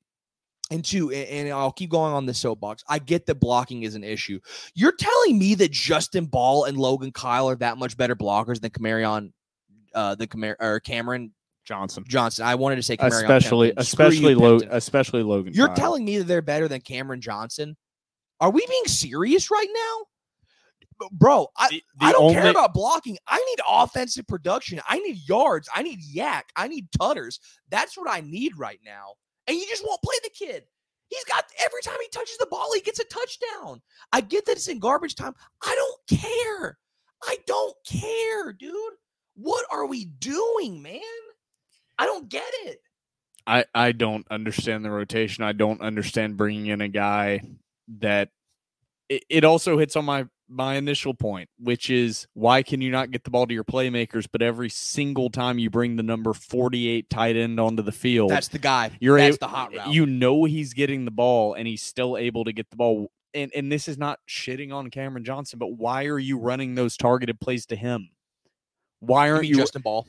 [0.71, 2.83] and two, and, and I'll keep going on the soapbox.
[2.89, 4.41] I get that blocking is an issue.
[4.75, 8.71] You're telling me that Justin Ball and Logan Kyle are that much better blockers than
[8.71, 9.33] Camarion,
[9.95, 11.33] uh, than Camar- or Cameron
[11.65, 12.45] Johnson, Johnson.
[12.47, 13.79] I wanted to say Camarion especially Pimpton.
[13.81, 14.75] Especially Logan, Pimpton.
[14.75, 15.53] especially Logan.
[15.55, 15.77] You're Kyle.
[15.77, 17.77] telling me that they're better than Cameron Johnson?
[18.41, 20.07] Are we being serious right now?
[21.11, 23.19] Bro, I, The- I don't care about blocking.
[23.27, 24.81] I need offensive production.
[24.89, 25.69] I need yards.
[25.75, 26.47] I need yak.
[26.57, 27.41] I need tutters.
[27.71, 29.15] That's what I need right now.
[29.47, 30.65] And you just won't play the kid.
[31.09, 33.83] He's got every time he touches the ball, he gets a touchdown.
[34.13, 35.35] I get that it's in garbage time.
[35.63, 36.79] I don't care.
[37.25, 38.75] I don't care, dude.
[39.35, 41.01] What are we doing, man?
[41.99, 42.81] I don't get it.
[43.47, 45.45] I I don't understand the rotation.
[45.45, 47.41] I don't understand bringing in a guy
[47.99, 48.31] that
[49.09, 53.11] it, it also hits on my my initial point, which is why can you not
[53.11, 57.09] get the ball to your playmakers, but every single time you bring the number 48
[57.09, 58.91] tight end onto the field, That's the guy.
[59.01, 59.93] you're That's ab- the hot route.
[59.93, 63.11] You know he's getting the ball and he's still able to get the ball.
[63.33, 66.97] And and this is not shitting on Cameron Johnson, but why are you running those
[66.97, 68.11] targeted plays to him?
[69.01, 70.07] Why aren't mean you Justin Ball?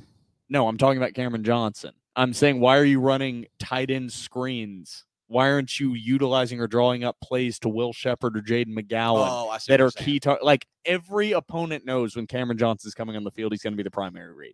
[0.49, 1.91] No, I'm talking about Cameron Johnson.
[2.15, 5.03] I'm saying, why are you running tight end screens?
[5.27, 9.57] Why aren't you utilizing or drawing up plays to Will Sheppard or Jayden McGowan Oh,
[9.67, 10.19] that are key?
[10.19, 13.77] Tar- like every opponent knows when Cameron Johnson's coming on the field, he's going to
[13.77, 14.53] be the primary read.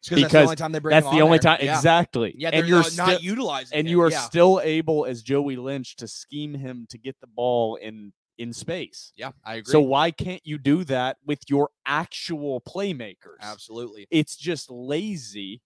[0.00, 1.56] It's that's the only time they bring That's the on only there.
[1.56, 1.76] time, Yeah.
[1.76, 2.34] exactly.
[2.36, 3.90] Yeah, and you're not, still not utilizing and him.
[3.90, 4.20] you are yeah.
[4.20, 9.12] still able as Joey Lynch to scheme him to get the ball in in space.
[9.16, 9.70] Yeah, I agree.
[9.72, 13.38] So why can't you do that with your actual playmakers?
[13.40, 14.06] absolutely.
[14.10, 15.60] it's just lazy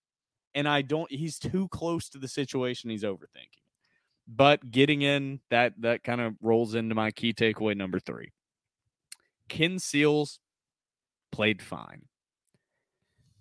[0.54, 3.62] and i don't he's too close to the situation he's overthinking
[4.26, 8.32] but getting in that that kind of rolls into my key takeaway number three
[9.48, 10.40] ken seals
[11.30, 12.02] played fine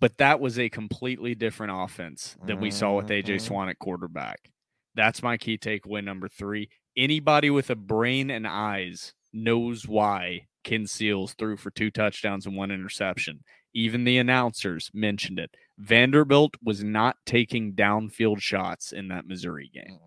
[0.00, 3.40] but that was a completely different offense than we saw with AJ Mhm.
[3.40, 4.52] Swann at quarterback.
[4.94, 6.68] That's my key takeaway number three.
[6.96, 12.56] Anybody with a brain and eyes knows why Ken Seals threw for two touchdowns and
[12.56, 13.42] one interception.
[13.74, 15.54] Even the announcers mentioned it.
[15.78, 19.98] Vanderbilt was not taking downfield shots in that Missouri game.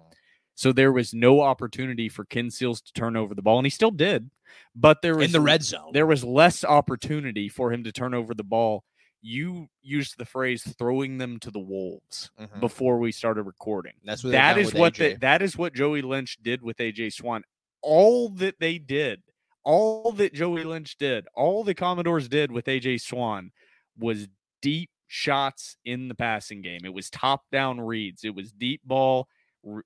[0.55, 3.69] So there was no opportunity for Ken Seals to turn over the ball, and he
[3.71, 4.29] still did.
[4.75, 5.91] But there was in the red zone.
[5.93, 8.83] there was less opportunity for him to turn over the ball.
[9.21, 12.59] You used the phrase "throwing them to the wolves" Mhm.
[12.59, 13.93] before we started recording.
[14.03, 17.43] That's what That is what the, that is what Joey Lynch did with AJ Swann.
[17.81, 19.23] All that they did,
[19.63, 23.51] all that Joey Lynch did, all the Commodores did with AJ Swann
[23.97, 24.27] was
[24.61, 26.81] deep shots in the passing game.
[26.85, 28.23] It was top down reads.
[28.23, 29.27] It was deep ball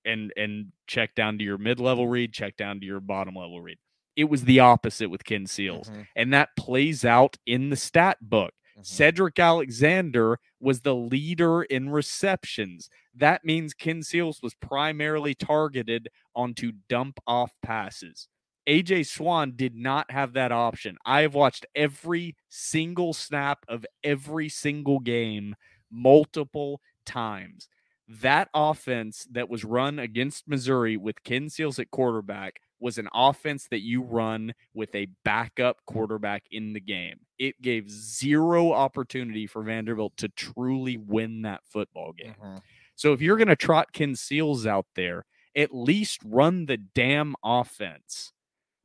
[0.05, 3.61] and and check down to your mid level read, check down to your bottom level
[3.61, 3.77] read.
[4.15, 8.17] It was the opposite with Ken Seals, Mhm, and that plays out in the stat
[8.21, 8.53] book.
[8.77, 8.83] mhm.
[8.83, 12.89] Sedrick Alexander was the leader in receptions.
[13.13, 18.28] That means Ken Seals was primarily targeted onto dump off passes.
[18.68, 20.97] AJ Swann did not have that option.
[21.05, 25.55] I have watched every single snap of every single game
[25.91, 27.70] multiple times.
[28.07, 33.67] That offense that was run against Missouri with Ken Seals at quarterback was an offense
[33.69, 37.19] that you run with a backup quarterback in the game.
[37.39, 42.36] It gave zero opportunity for Vanderbilt to truly win that football game.
[42.41, 42.61] Mhm.
[42.95, 47.36] So if you're going to trot Ken Seals out there, at least run the damn
[47.43, 48.34] offense.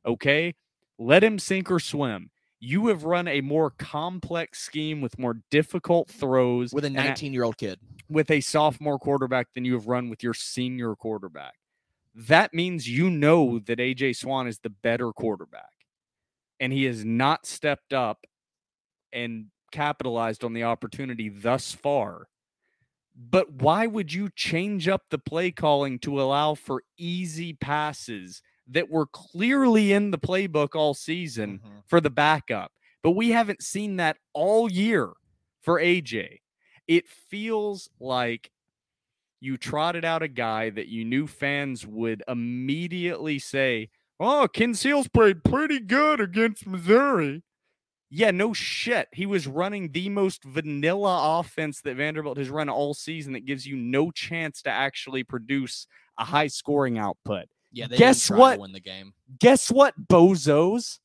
[0.05, 0.55] Okay?
[0.97, 2.31] Let him sink or swim.
[2.59, 7.43] You have run a more complex scheme with more difficult throws with a- 19 year
[7.43, 7.79] old kid.
[8.09, 11.55] with a sophomore quarterback than you have run with your senior quarterback.
[12.13, 15.69] That means you know that AJ Swann is the better quarterback.
[16.59, 18.25] And he has not stepped up
[19.11, 22.27] and capitalized on the opportunity thus far.
[23.15, 28.89] But why would you change up the play calling to allow for easy passes that
[28.89, 31.83] were clearly in the playbook all season Mhm.
[31.87, 32.71] for the backup.
[33.01, 35.13] But we haven't seen that all year
[35.59, 36.41] for AJ.
[36.87, 38.51] It feels like
[39.41, 43.89] you trotted out a guy that you knew fans would immediately say,
[44.19, 47.41] Oh, Ken Seals played pretty good against Missouri.
[48.11, 49.07] Yeah, no shit.
[49.13, 53.65] He was running the most vanilla offense that Vanderbilt has run all season that gives
[53.65, 55.87] you no chance to actually produce
[56.19, 57.45] a high scoring output.
[57.71, 58.55] Yeah, they Guess what?
[58.55, 59.13] to win the game.
[59.39, 60.99] Guess what, bozos?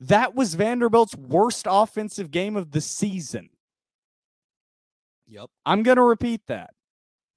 [0.00, 3.48] That was Vanderbilt's worst offensive game of the season.
[5.28, 5.48] Yep.
[5.64, 6.70] I'm going to repeat that.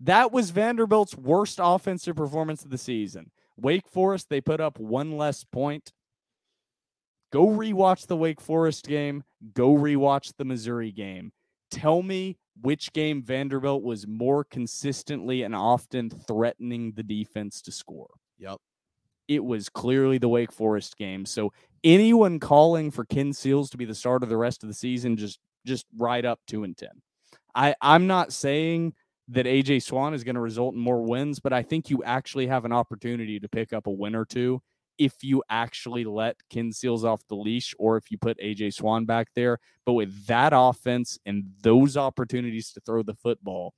[0.04, 3.32] That was Vanderbilt's worst offensive performance of the season.
[3.56, 5.94] Wake Forest, they put up one less point.
[7.32, 9.24] Go rewatch the Wake Forest game.
[9.54, 11.32] Go rewatch the Missouri game.
[11.72, 18.10] Tell me which game Vanderbilt was more consistently and often threatening the defense to score.
[18.38, 18.58] Yep.
[19.30, 21.26] It was clearly the Wake Forest game.
[21.26, 24.76] So anyone calling for Ken Seals to be the start of the rest of the
[24.76, 27.02] season, just just right up two and ten.
[27.56, 28.94] I I'm not saying
[29.30, 32.48] that AJ Swann is going to result in more wins, but I think you actually
[32.48, 34.62] have an opportunity to pick up a win or two
[34.98, 39.06] if you actually let Ken Seals off the leash or if you put AJ Swann
[39.06, 39.60] back there.
[39.86, 43.74] But with that offense and those opportunities to throw the football,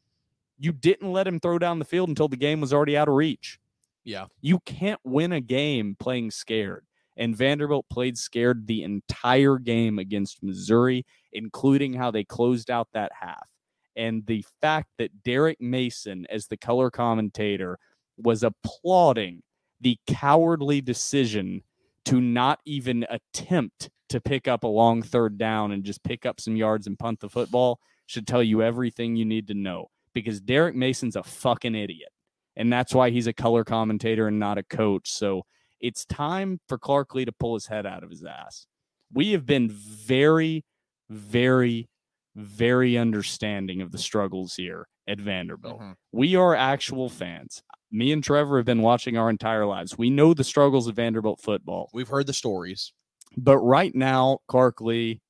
[0.58, 3.16] you didn't let him throw down the field until the game was already out of
[3.16, 3.60] reach.
[4.04, 4.26] Yeah.
[4.42, 6.86] You can't win a game playing scared.
[7.18, 13.12] And Vanderbilt played scared the entire game against Missouri, including how they closed out that
[13.20, 13.48] half.
[13.96, 17.80] And the fact that Derek Mason, as the color commentator,
[18.18, 19.42] was applauding
[19.82, 21.62] the cowardly decision
[22.06, 26.40] to not even attempt to pick up a long third down and just pick up
[26.40, 30.40] some yards and punt the football should tell you everything you need to know because
[30.40, 32.10] Derek Mason's a fucking idiot.
[32.56, 35.12] And that's why he's a color commentator and not a coach.
[35.12, 35.44] So
[35.82, 38.66] it's time for Clark Lea to pull his head out of his ass.
[39.12, 40.64] We have been very,
[41.10, 41.90] very,
[42.36, 45.80] very understanding of the struggles here at Vanderbilt.
[45.80, 45.96] Mhm.
[46.12, 47.64] We are actual fans.
[47.92, 49.98] Me and Trevor have been watching our entire lives.
[49.98, 51.90] We know the struggles of Vanderbilt football.
[51.94, 52.92] We've heard the stories.
[53.38, 55.22] But right now, Clark Lea,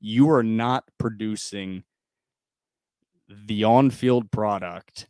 [0.00, 1.84] you are not producing
[3.28, 5.08] the on field product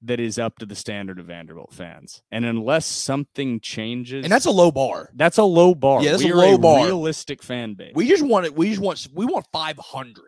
[0.00, 2.22] that is up to the standard of Vanderbilt fans.
[2.30, 5.10] And unless something changes, And that's a low bar.
[5.14, 6.02] that's a low bar.
[6.02, 6.84] Yeah, that's we a are low bar.
[6.86, 7.92] realistic fan base.
[7.96, 8.54] We just want it.
[8.54, 10.27] We just want we want 500.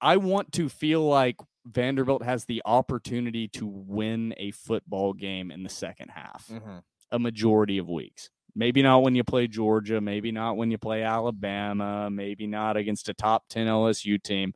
[0.00, 1.36] I want to feel like
[1.66, 6.48] Vanderbilt has the opportunity to win a football game in the second half.
[6.48, 6.78] Mm-hmm.
[7.10, 8.30] a majority of weeks.
[8.54, 13.08] Maybe not when you play Georgia, maybe not when you play Alabama, maybe not against
[13.08, 14.52] a top 10 LSU team.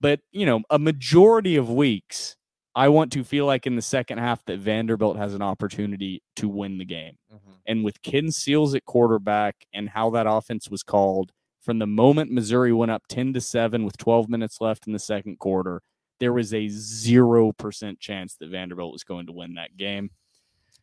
[0.00, 2.36] But, you know, a majority of weeks,
[2.74, 6.48] I want to feel like in the second half that Vanderbilt has an opportunity to
[6.48, 7.16] win the game.
[7.32, 7.50] Mm-hmm.
[7.66, 12.30] And with Ken Seals at quarterback and how that offense was called, from the moment
[12.32, 15.82] Missouri went up 10 to 7 with 12 minutes left in the second quarter,
[16.20, 20.10] there was a 0% chance that Vanderbilt was going to win that game.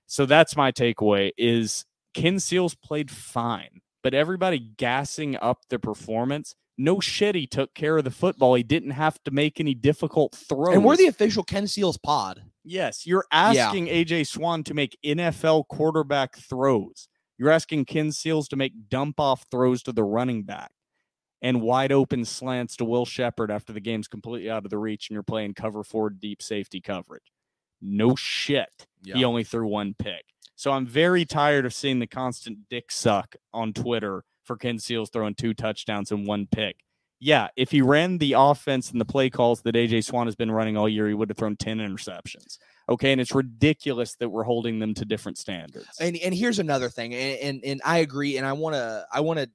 [0.08, 6.56] So that's my takeaway is Ken Seals played fine, but everybody gassing up the performance,
[6.78, 8.54] no shit he took care of the football.
[8.56, 10.76] He didn't have to make any difficult throws.
[10.76, 12.44] And we're the official Ken Seals pod.
[12.64, 13.50] Yes, you're Yeah.
[13.68, 17.08] asking AJ Swann to make NFL quarterback throws.
[17.38, 20.72] You're asking Ken Seals to make dump off throws to the running back
[21.42, 25.10] and wide open slants to Will Sheppard after the game's completely out of the reach
[25.10, 27.32] and you're playing cover four deep safety coverage.
[27.82, 28.88] No shit.
[29.18, 30.26] He only threw one pick.
[30.56, 35.10] So I'm very tired of seeing the constant dick suck on Twitter for Ken Seals
[35.10, 36.78] throwing two touchdowns and one pick.
[37.20, 40.52] Yeah, if he ran the offense and the play calls that AJ Swann has been
[40.52, 42.58] running all year, he would have thrown 10 interceptions.
[42.90, 43.12] Okay.
[43.12, 45.88] And it's ridiculous that we're holding them to different standards.
[46.00, 49.22] And and here's another thing, and and, and I agree, and I want to I
[49.22, 49.50] want to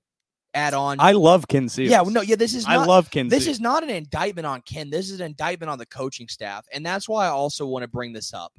[0.54, 0.98] add on.
[1.00, 1.90] I love Ken Seals.
[1.90, 3.56] yeah, no, yeah, this is I love Ken this Seals.
[3.56, 4.90] is not an indictment on Ken.
[4.90, 7.88] This is an indictment on the coaching staff, and that's why I also want to
[7.88, 8.52] bring this up.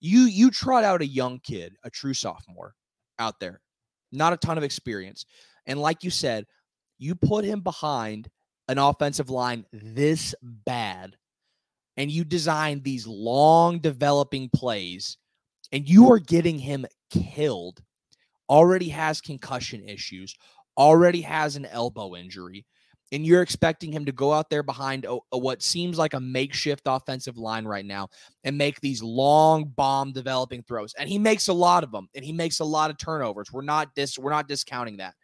[0.00, 2.74] You you trot out a young kid, a true sophomore,
[3.18, 3.60] out there,
[4.10, 5.24] not a ton of experience,
[5.66, 6.46] and like you said,
[6.98, 8.28] you put him behind
[8.68, 11.16] an offensive line this bad,
[11.96, 15.18] and you design these long developing plays,
[15.72, 17.82] and you are getting him killed.
[18.48, 20.34] Already has concussion issues,
[20.76, 22.64] already has an elbow injury
[23.12, 26.20] and you're expecting him to go out there behind a, a- what seems like a
[26.20, 28.08] makeshift offensive line right now
[28.44, 32.24] and make these long bomb developing throws and he makes a lot of them and
[32.24, 35.14] he makes a lot of turnovers we're not dis we're not discounting that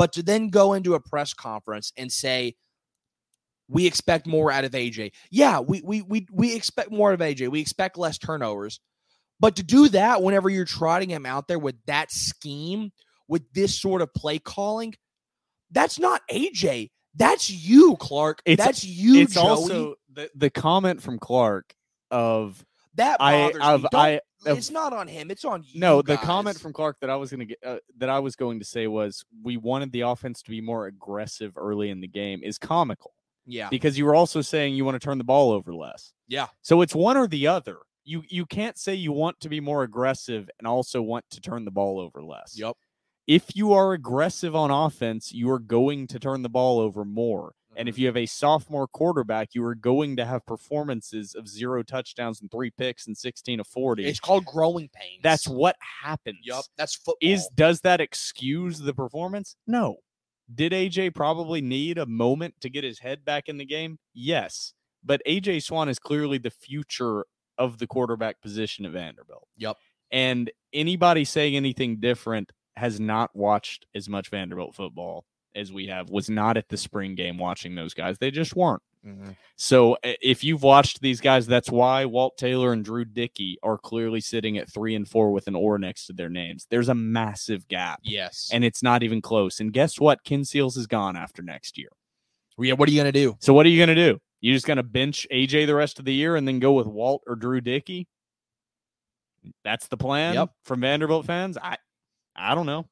[0.00, 2.54] but to then go into a press conference and say
[3.68, 7.50] we expect more out of AJ yeah we we we, we expect more of AJ
[7.50, 8.80] we expect less turnovers
[9.40, 12.92] but to do that whenever you're trotting him out there with that scheme
[13.28, 14.94] with this sort of play calling
[15.70, 16.90] that's not AJ.
[17.14, 18.40] That's you, Clark.
[18.44, 19.46] It's- that's you, it's Joey.
[19.48, 21.74] also the, the comment from Clark
[22.10, 25.30] of that I of I it's not on him.
[25.30, 25.80] It's on you.
[25.80, 28.58] no the comment from Clark that I was gonna get uh, that I was going
[28.58, 32.40] to say was we wanted the offense to be more aggressive early in the game
[32.42, 33.12] is comical
[33.46, 36.12] yeah, because you were also saying you want to turn the ball over less.
[36.28, 37.78] yeah, So it's one or the other.
[38.04, 41.64] You you can't say you want to be more aggressive and also want to turn
[41.64, 42.58] the ball over less.
[42.58, 42.76] yep.
[43.26, 47.52] If you are aggressive on offense, you are going to turn the ball over more.
[47.76, 47.88] And Mm-hmm.
[47.88, 52.40] if you have a sophomore quarterback, you are going to have performances of zero touchdowns
[52.40, 54.06] and three picks and 16 of 40.
[54.06, 55.20] It's called growing pains.
[55.22, 56.38] That's what happens.
[56.42, 56.64] yep.
[56.76, 57.16] That's football.
[57.20, 59.56] Is does that excuse the performance?
[59.66, 59.98] No.
[60.52, 63.98] Did AJ probably need a moment to get his head back in the game?
[64.14, 64.74] Yes.
[65.04, 67.24] But AJ Swann is clearly the future
[67.56, 69.46] of the quarterback position at Vanderbilt.
[69.58, 69.76] Yep.
[70.10, 75.24] And anybody saying anything different has not watched as much Vanderbilt football
[75.54, 78.18] as we have, was not at the spring game watching those guys.
[78.18, 78.82] They just weren't.
[79.06, 79.34] Mhm.
[79.56, 84.20] So if you've watched these guys, that's why Walt Taylor and Drew Dickey are clearly
[84.20, 86.66] sitting at three and four with an or next to their names.
[86.68, 88.50] There's a massive gap, Yes.
[88.52, 89.58] and it's not even close.
[89.58, 90.22] And guess what?
[90.24, 91.88] Ken Seals is gone after next year.
[92.58, 93.36] yeah, what are you gonna do?
[93.40, 94.20] So what are you going to do?
[94.42, 96.86] You just going to bench AJ the rest of the year and then go with
[96.86, 98.06] Walt or Drew Dickey?
[99.64, 100.50] That's the plan Yep.
[100.64, 101.56] from Vanderbilt fans.
[101.56, 101.76] I
[102.36, 102.86] I don't know.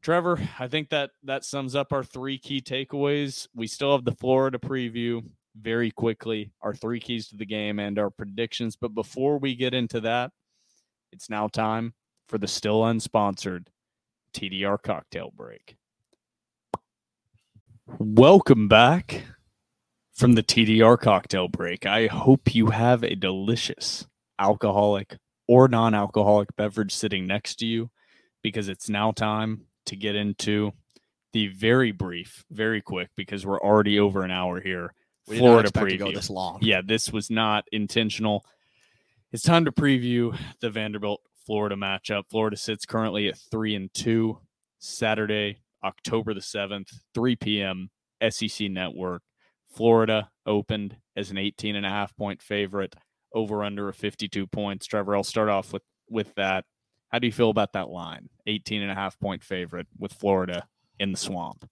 [0.00, 3.48] Trevor, I think that that sums up our three key takeaways.
[3.54, 5.22] We still have the Florida preview
[5.60, 8.76] very quickly, our three keys to the game and our predictions.
[8.76, 10.30] But before we get into that,
[11.12, 11.94] it's now time
[12.28, 13.66] for the still unsponsored
[14.32, 15.76] TDR cocktail break.
[17.98, 19.24] Welcome back
[20.12, 21.86] from the TDR cocktail break.
[21.86, 24.06] I hope you have a delicious
[24.38, 27.90] alcoholic or non alcoholic beverage sitting next to you
[28.42, 30.72] because it's now time to get into
[31.32, 34.94] the very brief, very quick, because we're already over an hour here.
[35.26, 35.90] We Florida preview.
[35.90, 36.58] to go this long.
[36.62, 38.44] Yeah, this was not intentional.
[39.30, 42.24] It's time to preview the Vanderbilt Florida matchup.
[42.30, 44.38] Florida sits currently at three and two.
[44.78, 47.90] Saturday, October the seventh, 3 p.m.
[48.28, 49.22] SEC Network.
[49.74, 52.94] Florida opened as an 18 and a half point favorite,
[53.34, 54.86] over under of 52 points.
[54.86, 56.64] Trevor, I'll start off with with that.
[57.08, 58.28] How do you feel about that line?
[58.46, 60.66] 18 and a half point favorite with Florida
[60.98, 61.68] in the swamp.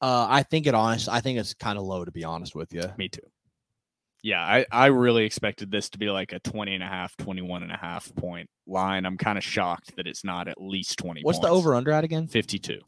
[0.00, 1.08] Uh, I think it honest.
[1.08, 2.84] I think it's kind of low to be honest with you.
[2.96, 3.22] Me too.
[4.22, 7.62] Yeah, I, I really expected this to be like a 20 and a half, 21
[7.62, 9.06] and a half point line.
[9.06, 12.02] I'm kind of shocked that it's not at least 20 What's the over under at
[12.02, 12.26] again?
[12.26, 12.80] 52.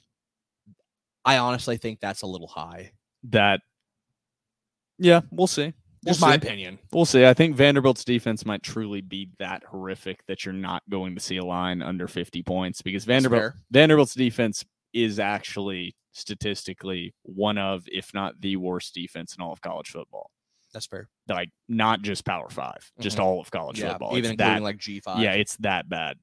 [1.24, 2.92] I honestly think that's a little high.
[3.24, 3.60] That
[4.98, 5.74] Yeah, we'll see.
[6.04, 6.36] We'll Just my see.
[6.36, 6.78] opinion.
[6.92, 7.26] We'll see.
[7.26, 11.36] I think Vanderbilt's defense might truly be that horrific that you're not going to see
[11.38, 13.52] a line under 50 points because Vanderbilt.
[13.70, 19.60] Vanderbilt's defense is actually statistically one of, if not the worst defense in all of
[19.60, 20.30] college football.
[20.72, 21.08] That's fair.
[21.28, 23.20] Like not just Power 5 just Mhm.
[23.22, 24.12] all of college Yeah, football.
[24.12, 25.20] even It's including that like G five.
[25.22, 26.18] yeah, it's that bad.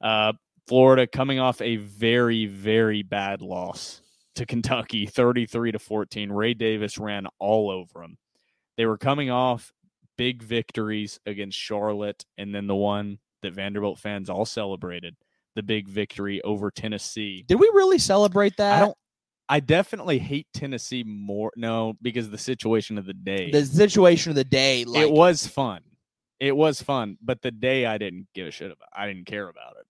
[0.00, 0.32] Uh,
[0.66, 4.02] Florida coming off a very, very bad loss
[4.34, 6.30] to Kentucky, 33 to 14.
[6.30, 8.18] Ray Davis ran all over them.
[8.76, 9.72] They were coming off
[10.16, 15.16] big victories against Charlotte, and then the one that Vanderbilt fans all celebrated,
[15.54, 17.44] the big victory over Tennessee.
[17.46, 18.76] Did we really celebrate that?
[18.76, 18.96] I don't.
[19.48, 21.52] I definitely hate Tennessee more.
[21.56, 23.50] No, because the situation of the day.
[23.50, 24.84] The situation of the day.
[24.84, 25.82] Like, it was fun.
[26.40, 28.88] It was fun, but the day I didn't give a shit about.
[28.92, 29.86] I didn't care about it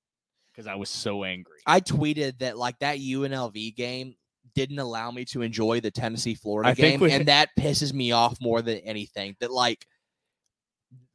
[0.52, 1.58] because I was so angry.
[1.66, 4.14] I tweeted that like that UNLV game
[4.56, 8.40] didn't allow me to enjoy the Tennessee Florida game, we- and that pisses me off
[8.40, 9.36] more than anything.
[9.38, 9.86] That like,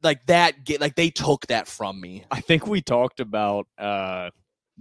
[0.02, 2.24] like that get like they took that from me.
[2.30, 4.30] I think we talked about uh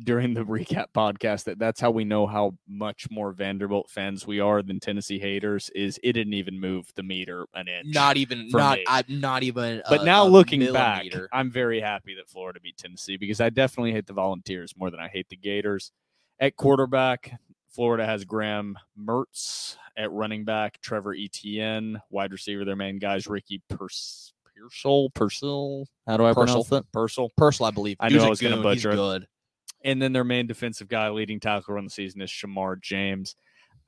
[0.01, 4.39] during the recap podcast that that's how we know how much more Vanderbilt fans we
[4.39, 7.93] are than Tennessee haters is it didn't even move the meter an inch.
[7.93, 8.79] Not even not.
[8.87, 9.81] I not even.
[9.89, 11.05] but a- now a looking back.
[11.33, 14.99] I'm very happy that Florida beat Tennessee because I definitely hate the Volunteers more than
[14.99, 15.91] I hate the Gators.
[16.39, 17.39] At quarterback,
[17.71, 19.77] Florida has Graham Mertz.
[19.97, 22.01] At running back, Trevor Etienne.
[22.09, 25.09] Wide receiver, their main guys, Ricky Pers- Pearsall.
[25.11, 25.87] Purcell.
[26.07, 26.45] How do I Purcell.
[26.45, 26.91] pronounce that?
[26.91, 27.29] Purcell.
[27.35, 27.97] Purcell, I believe.
[27.99, 28.53] I knew I was goon.
[28.53, 28.95] He's butcher it.
[28.95, 29.27] good.
[29.83, 33.35] And then their main defensive guy, leading tackler on the season, is Shemar James.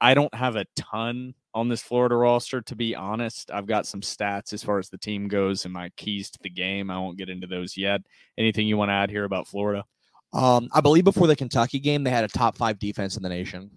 [0.02, 3.52] I don't have a ton on this Florida roster, to be honest.
[3.52, 6.50] I've got some stats as far as the team goes and my keys to the
[6.50, 6.90] game.
[6.90, 8.02] I won't get into those yet.
[8.38, 9.86] Anything you want to add here about Florida?
[10.34, 13.30] Um, I believe before the Kentucky game, they had a top five defense in the
[13.30, 13.70] nation.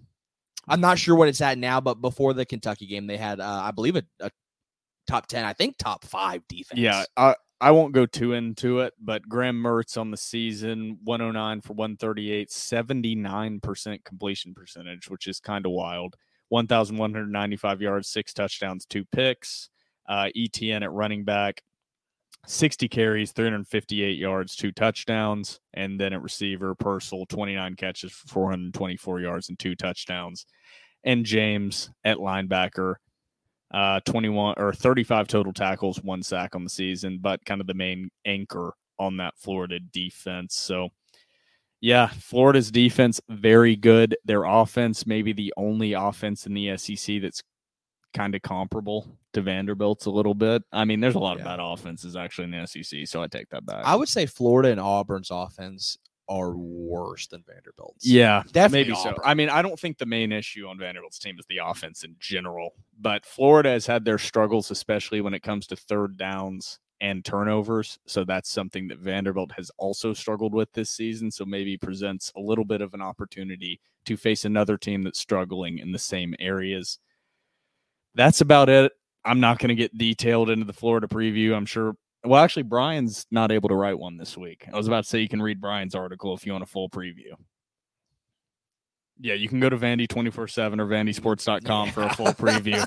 [0.67, 3.61] I'm not sure what it's at now, but before the Kentucky game, they had, uh,
[3.63, 4.29] I believe, a, a
[5.07, 5.45] top ten.
[5.45, 6.79] I think top five defense.
[6.79, 11.61] Yeah, I, I won't go too into it, but Graham Mertz on the season, 109
[11.61, 16.15] for 138, 79% completion percentage, which is kind of wild.
[16.49, 19.69] 1,195 yards, six touchdowns, two picks.
[20.07, 21.61] Uh, Etienne at running back,
[22.47, 25.59] 60 carries, 358 yards, two touchdowns.
[25.73, 30.45] And then at receiver, Purcell, 29 catches for 424 yards and two touchdowns.
[31.03, 32.95] And James at linebacker,
[33.73, 37.73] uh 21 or 35 total tackles, one sack on the season, but kind of the
[37.73, 40.55] main anchor on that Florida defense.
[40.55, 40.89] So
[41.81, 44.15] yeah, Florida's defense very good.
[44.23, 47.43] Their offense maybe the only offense in the SEC that's
[48.17, 50.63] kind of comparable to Vanderbilt's a little bit.
[50.71, 53.49] I mean, there's a lot of bad offenses actually in the SEC, so I take
[53.49, 53.85] that back.
[53.85, 55.97] I would say Florida and Auburn's offense
[56.29, 58.05] are worse than Vanderbilt's.
[58.05, 59.15] Yeah, Definitely maybe so.
[59.23, 62.15] I mean, I don't think the main issue on Vanderbilt's team is the offense in
[62.19, 67.23] general, but Florida has had their struggles, especially when it comes to third downs and
[67.23, 67.99] turnovers.
[68.07, 71.31] So that's something that Vanderbilt has also struggled with this season.
[71.31, 75.77] So maybe presents a little bit of an opportunity to face another team that's struggling
[75.77, 76.99] in the same areas.
[78.17, 78.91] That's about it.
[79.23, 81.55] I'm not going to get detailed into the Florida preview.
[81.55, 81.93] I'm sure.
[82.25, 84.65] Well, actually, Brian's not able to write one this week.
[84.73, 86.89] I was about to say you can read Brian's article if you want a full
[86.89, 87.33] preview.
[89.19, 92.85] Yeah, you can go to Vandy 24 7 or vandysports.com for a full preview.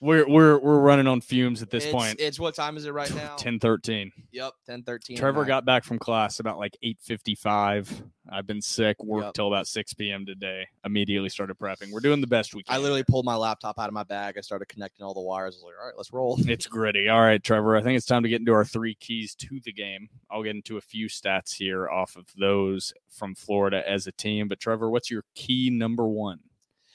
[0.00, 2.20] We're we're we're running on fumes at this it's, point.
[2.20, 3.34] It's what time is it right now?
[3.34, 4.12] 10 13.
[4.30, 5.16] Yep, 10 13.
[5.16, 8.04] Trevor got back from class about like 8:55.
[8.30, 9.34] I've been sick, worked Yep.
[9.34, 10.24] till about 6 p.m.
[10.24, 10.68] today.
[10.84, 11.90] Immediately started prepping.
[11.90, 12.72] We're doing the best we can.
[12.72, 14.36] I literally pulled my laptop out of my bag.
[14.38, 15.56] I started connecting all the wires.
[15.56, 16.38] I was like, all right, let's roll.
[16.48, 17.08] It's gritty.
[17.08, 17.76] All right, Trevor.
[17.76, 20.08] I think it's time to get into our three keys to the game.
[20.30, 24.46] I'll get into a few stats here off of those from Florida as a team.
[24.46, 26.38] But Trevor, what's your key number one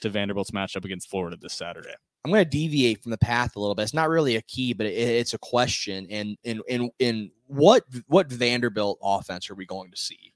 [0.02, 1.96] to Vanderbilt's matchup against Florida this Saturday?
[2.24, 3.84] I'm going to deviate from the path a little bit.
[3.84, 6.08] It's not really a key, but it, it's a question.
[6.10, 10.34] And in in in what what Vanderbilt offense are we going to see?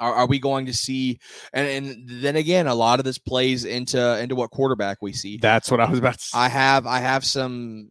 [0.00, 1.18] Are, are we going to see?
[1.52, 5.36] And and then again, a lot of this plays into into what quarterback we see.
[5.36, 6.38] That's what I was about to say.
[6.38, 7.90] I have I have some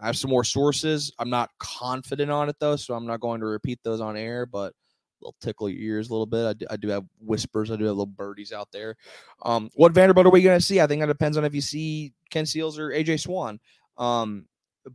[0.00, 1.12] I have some more sources.
[1.18, 4.46] I'm not confident on it though, so I'm not going to repeat those on air.
[4.46, 4.72] But
[5.22, 6.44] they'll tickle your ears a little bit.
[6.44, 7.70] I do, I do have whispers.
[7.70, 8.96] I do have little birdies out there.
[9.42, 10.80] Um, what Vanderbilt are we going to see?
[10.80, 13.60] I think that depends on if you see Ken Seals or AJ Swann.
[13.98, 14.46] Um,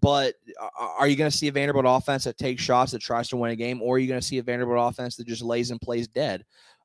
[0.02, 0.36] but
[0.78, 3.52] are you going to see a Vanderbilt offense that takes shots that tries to win
[3.52, 5.80] a game, or are you going to see a Vanderbilt offense that just lays and
[5.80, 6.44] plays dead?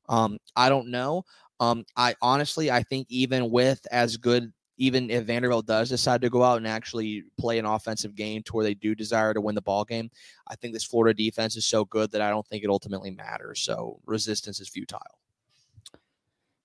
[0.08, 1.24] Um, I don't know.
[1.58, 6.30] Um, I honestly, I think even with as good, even if Vanderbilt does decide to
[6.30, 9.54] go out and actually play an offensive game to where they do desire to win
[9.54, 10.10] the ball game,
[10.48, 13.60] I think this Florida defense is so good that I don't think it ultimately matters.
[13.60, 15.00] So resistance is futile.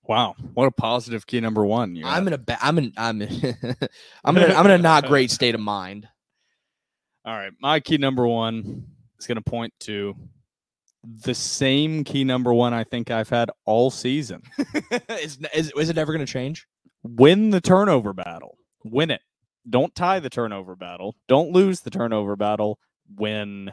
[0.02, 1.94] Wow, what a positive key number one.
[1.94, 3.28] you I'm in a ba- I'm in I'm in
[4.24, 6.08] I'm in a, I'm in a not great state of mind.
[7.26, 8.86] All right, my key number one
[9.18, 10.16] is going to point to
[11.04, 14.42] the same key number one I think I've had all season.
[15.10, 16.66] is, is is it ever going to change?
[17.02, 18.58] Win the turnover battle.
[18.84, 19.22] Win it.
[19.68, 21.14] Don't tie the turnover battle.
[21.26, 22.78] Don't lose the turnover battle.
[23.16, 23.72] Win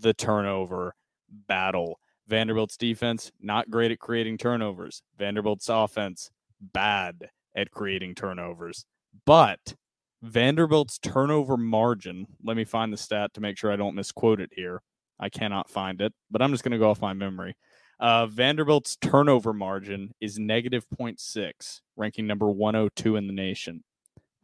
[0.00, 0.94] the turnover
[1.30, 1.98] battle.
[2.26, 5.02] Vanderbilt's defense, not great at creating turnovers.
[5.18, 6.30] Vanderbilt's offense,
[6.60, 8.86] bad at creating turnovers.
[9.26, 9.74] But
[10.22, 14.50] Vanderbilt's turnover margin, let me find the stat to make sure I don't misquote it
[14.54, 14.80] here.
[15.20, 17.56] I cannot find it, but I'm just going to go off my memory.
[18.00, 23.84] Uh, Vanderbilt's turnover margin is negative 0.6, ranking number 102 in the nation.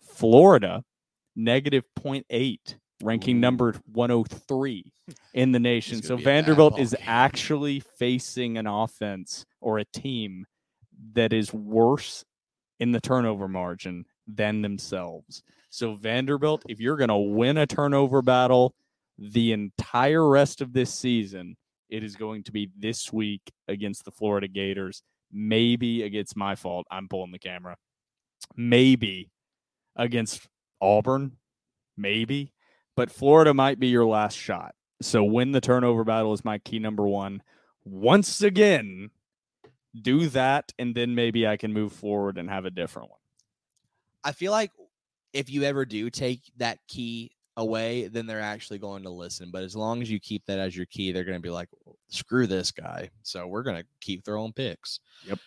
[0.00, 0.84] Florida,
[1.36, 3.40] negative 0.8, ranking Ooh.
[3.40, 4.92] number 103
[5.34, 6.02] in the nation.
[6.02, 7.04] So gonna be a bad Vanderbilt is game.
[7.06, 10.46] actually facing an offense or a team
[11.14, 12.24] that is worse
[12.78, 15.42] in the turnover margin than themselves.
[15.70, 18.74] So Vanderbilt, if you're going to win a turnover battle
[19.18, 21.56] the entire rest of this season,
[21.90, 25.02] it is going to be this week against the Florida Gators.
[25.32, 26.86] Maybe against my fault.
[26.90, 27.76] I'm pulling the camera.
[28.56, 29.30] Maybe
[29.96, 30.48] against
[30.80, 31.36] Auburn.
[31.96, 32.52] Maybe.
[32.96, 34.74] But Florida might be your last shot.
[35.02, 37.42] So win the turnover battle is my key number one.
[37.84, 39.10] Once again,
[40.00, 43.18] do that, and then maybe I can move forward and have a different one.
[44.22, 44.70] I feel like
[45.32, 49.50] if you ever do take that key away, then they're actually going to listen.
[49.52, 51.68] But as long as you keep that as your key, they're going to be like,
[52.08, 55.00] "Screw this guy." So we're going to keep throwing picks.
[55.26, 55.38] Yep.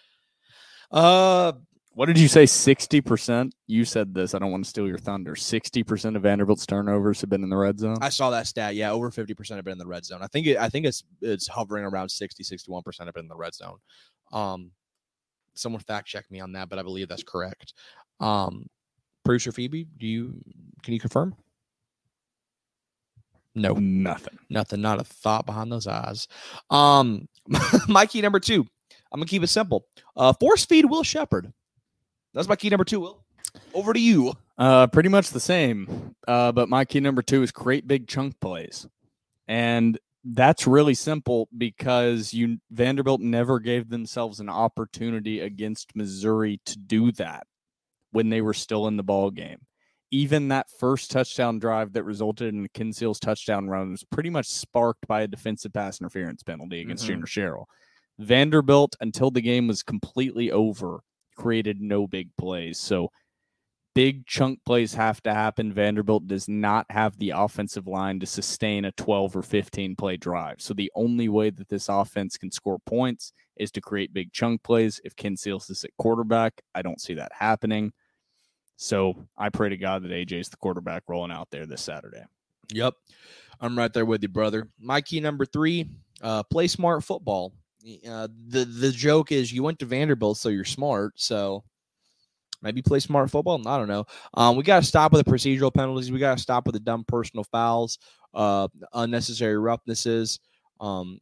[0.91, 1.53] Uh,
[1.95, 2.45] What did you say?
[2.45, 3.51] 60%?
[3.67, 4.33] You said this.
[4.33, 5.35] I don't want to steal your thunder.
[5.35, 7.97] 60% of Vanderbilt's turnovers have been in the red zone.
[8.01, 8.73] I saw that stat.
[8.75, 10.21] Yeah, over 50% have been in the red zone.
[10.23, 13.35] I think it, I think it's it's hovering around 60, 61% have been in the
[13.35, 13.77] red zone.
[14.31, 14.71] Um
[15.55, 17.73] someone fact check me on that, but I believe that's correct.
[18.19, 18.65] Um
[19.23, 20.41] producer Phoebe, do you
[20.81, 21.35] can you confirm?
[23.55, 24.39] No, Nothing.
[24.49, 26.27] nothing, not a thought behind those eyes.
[26.69, 27.27] Um
[27.87, 28.65] my key number 2.
[29.11, 29.85] I'm to keep it simple.
[30.15, 31.51] Uh force feed Will Sheppard.
[32.33, 33.23] That's my key number 2, Will.
[33.75, 34.33] Over to you.
[34.57, 36.15] Uh, pretty much the same.
[36.27, 38.87] Uh, but my key number two is create big chunk plays,
[39.47, 46.77] and that's really simple because you Vanderbilt never gave themselves an opportunity against Missouri to
[46.79, 47.45] do that
[48.11, 49.59] when they were still in the ball game.
[50.13, 54.45] Even that first touchdown drive that resulted in Ken Seals' touchdown run was pretty much
[54.45, 57.07] sparked by a defensive pass interference penalty against Mhm.
[57.07, 57.67] Junior Sherrill.
[58.19, 60.99] Vanderbilt, until the game was completely over,
[61.35, 62.77] created no big plays.
[62.77, 63.09] So
[63.95, 65.73] big chunk plays have to happen.
[65.73, 70.61] Vanderbilt does not have the offensive line to sustain a 12 or 15 play drive.
[70.61, 74.61] So the only way that this offense can score points is to create big chunk
[74.61, 75.01] plays.
[75.03, 77.93] If Ken Seals is at quarterback, I don't see that happening.
[78.75, 82.23] So I pray to God that AJ's the quarterback rolling out there this Saturday.
[82.71, 82.95] Yep.
[83.61, 84.67] I'm right there with you, brother.
[84.79, 85.89] My key number three,
[86.21, 87.53] uh, play smart football.
[88.07, 91.13] Uh, the the joke is you went to Vanderbilt, so you're smart.
[91.17, 91.63] So
[92.61, 93.65] maybe play smart football.
[93.67, 94.05] I don't know.
[94.33, 96.11] Um, we got to stop with the procedural penalties.
[96.11, 97.99] We got to stop with the dumb personal fouls,
[98.33, 100.39] uh, unnecessary roughnesses,
[100.79, 101.19] um,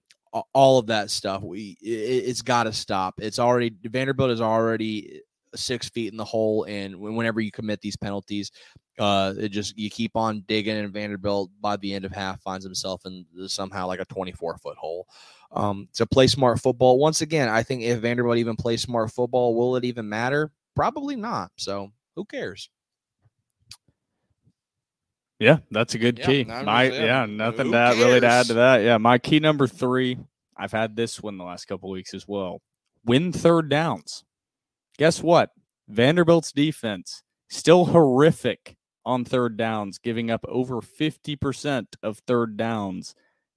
[0.54, 1.42] all of that stuff.
[1.42, 3.16] We it, it's got to stop.
[3.18, 5.22] It's already Vanderbilt is already
[5.56, 8.52] six feet in the hole, and whenever you commit these penalties,
[9.00, 12.66] uh, it just you keep on digging, and Vanderbilt by the end of half finds
[12.66, 15.08] himself in somehow like a 24 foot hole.
[15.54, 16.98] Um, to play smart football.
[16.98, 20.52] Once again, I think if Vanderbilt even plays smart football, will it even matter?
[20.76, 21.52] Probably not.
[21.58, 22.70] So who cares?
[25.40, 26.44] Yeah, that's a good Yeah, key.
[26.46, 28.78] My really- yeah, yeah, nothing who to add, really to add to that.
[28.84, 30.20] Yeah, my key number three.
[30.56, 32.62] I've had this one the last couple weeks as well.
[33.04, 34.24] Win third downs.
[35.02, 35.50] Guess what?
[35.88, 43.16] Vanderbilt's defense still horrific on third downs, giving up over 50% of third downs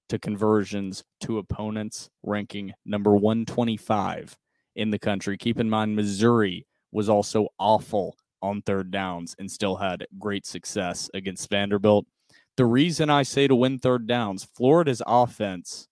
[0.08, 4.38] to conversions to opponents, ranking number 125
[4.76, 5.36] in the country.
[5.36, 11.10] Keep in mind, Missouri was also awful on third downs and still had great success
[11.12, 12.06] against Vanderbilt.
[12.56, 15.88] The reason I say to win third downs, Florida's offense,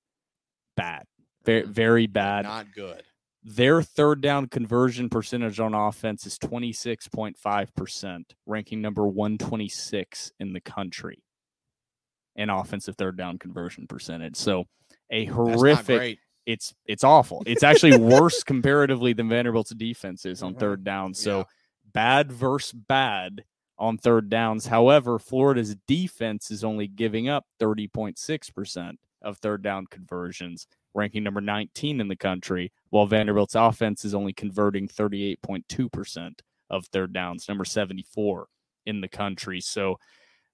[0.78, 1.02] bad,
[1.44, 2.46] very, very bad.
[2.46, 3.02] Not good.
[3.44, 11.22] Their third down conversion percentage on offense is 26.5%, ranking number 126 in the country
[12.36, 14.36] in offensive third down conversion percentage.
[14.36, 14.64] So
[15.10, 17.42] a horrific it's it's awful.
[17.46, 20.58] It's actually worse comparatively than Vanderbilt's defense is on Mhm.
[20.60, 21.14] third down.
[21.14, 21.44] So Yeah.
[21.92, 23.44] bad versus bad
[23.78, 24.66] on third downs.
[24.66, 28.98] However, Florida's defense is only giving up 30.6%.
[29.22, 34.32] of third down conversions, ranking number 19 in the country, while Vanderbilt's offense is only
[34.32, 36.40] converting 38.2%
[36.70, 38.46] of third downs, number 74
[38.86, 39.60] in the country.
[39.60, 39.98] So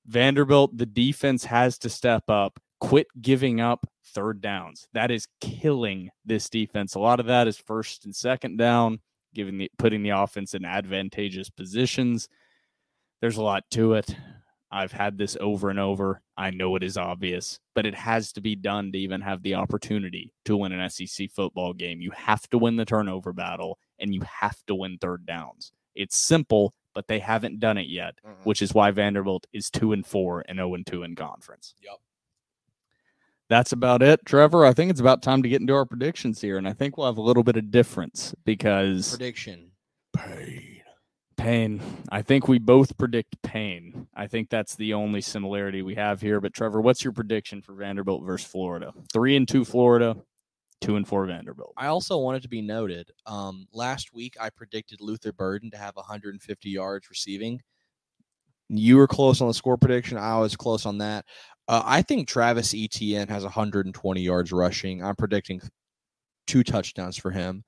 [0.06, 4.88] Vanderbilt, the defense has to step up, quit giving up third downs.
[4.92, 6.94] That is killing this defense.
[6.94, 9.00] A lot of that is first and second down,
[9.34, 12.28] giving the putting the offense in advantageous positions.
[13.20, 14.14] There's a lot to it.
[14.70, 16.20] I've had this over and over.
[16.36, 19.54] I know it is obvious, but it has to be done to even have the
[19.54, 22.00] opportunity to win an SEC football game.
[22.00, 25.72] You have to win the turnover battle and you have to win third downs.
[25.94, 28.44] It's simple, but they haven't done it yet, Mm-mm.
[28.44, 31.74] which is why Vanderbilt is 2 and 4 and 0 and 2 in conference.
[31.82, 31.98] Yep.
[33.48, 34.66] That's about it, Trevor.
[34.66, 37.06] I think it's about time to get into our predictions here, and I think we'll
[37.06, 39.70] have a little bit of difference because Prediction.
[40.14, 40.77] Pain.
[41.38, 41.80] Pain.
[42.10, 44.08] I think we both predict pain.
[44.14, 46.40] I think that's the only similarity we have here.
[46.40, 48.92] But Trevor, what's your prediction for Vanderbilt versus Florida?
[49.12, 50.16] Three and two Florida,
[50.80, 51.74] two and four Vanderbilt.
[51.76, 53.12] I also wanted to be noted.
[53.24, 57.60] Um, last week I predicted Luther Burden to have 150 yards receiving.
[58.68, 60.18] You were close on the score prediction.
[60.18, 61.24] I was close on that.
[61.68, 65.04] Uh, I think Travis Etienne has 120 yards rushing.
[65.04, 65.60] I'm predicting
[66.48, 67.62] two touchdowns for him.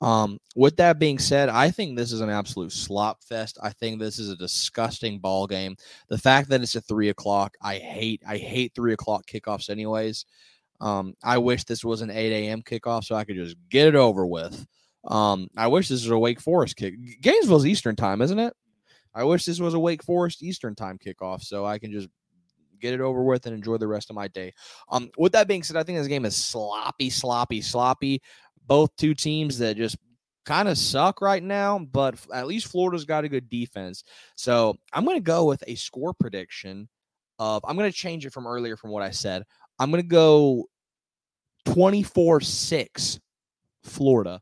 [0.00, 3.58] Um, with that being said, I think this is an absolute slop fest.
[3.62, 5.76] I think this is a disgusting ball game.
[6.08, 8.22] The fact that it's at three o'clock, I hate.
[8.26, 10.26] I hate three o'clock kickoffs, anyways.
[10.80, 12.62] Um, I wish this was an 8 a.m.
[12.62, 14.66] kickoff so I could just get it over with.
[15.06, 16.94] Um, I wish this was a Wake Forest kick.
[17.22, 18.52] Gainesville's Eastern time, isn't it?
[19.14, 22.08] I wish this was a Wake Forest Eastern time kickoff so I can just
[22.80, 24.52] get it over with and enjoy the rest of my day.
[24.90, 28.20] Um, with that being said, I think this game is sloppy, sloppy, sloppy.
[28.66, 29.96] Both two teams that just
[30.44, 34.04] kind of suck right now, but at least Florida's got a good defense.
[34.36, 36.88] So I'm going to go with a score prediction
[37.38, 39.44] of, I'm going to change it from earlier from what I said.
[39.78, 40.66] I'm going to go
[41.66, 43.20] 24 6
[43.82, 44.40] Florida.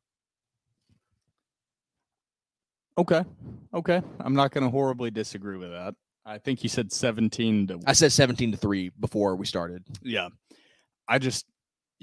[2.96, 3.24] Okay.
[3.72, 4.02] Okay.
[4.20, 5.94] I'm not going to horribly disagree with that.
[6.24, 9.84] I think you said 17 to I said 17 to 3 before we started.
[10.02, 10.28] Yeah.
[11.08, 11.44] I just,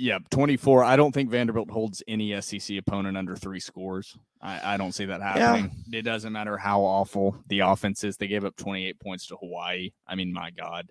[0.01, 0.83] yeah, 24.
[0.83, 4.17] I don't think Vanderbilt holds any SEC opponent under three scores.
[4.41, 5.71] I, I don't see that happening.
[5.91, 8.17] It doesn't matter how awful the offense is.
[8.17, 9.91] They gave up 28 points to Hawaii.
[10.07, 10.89] I mean, my God.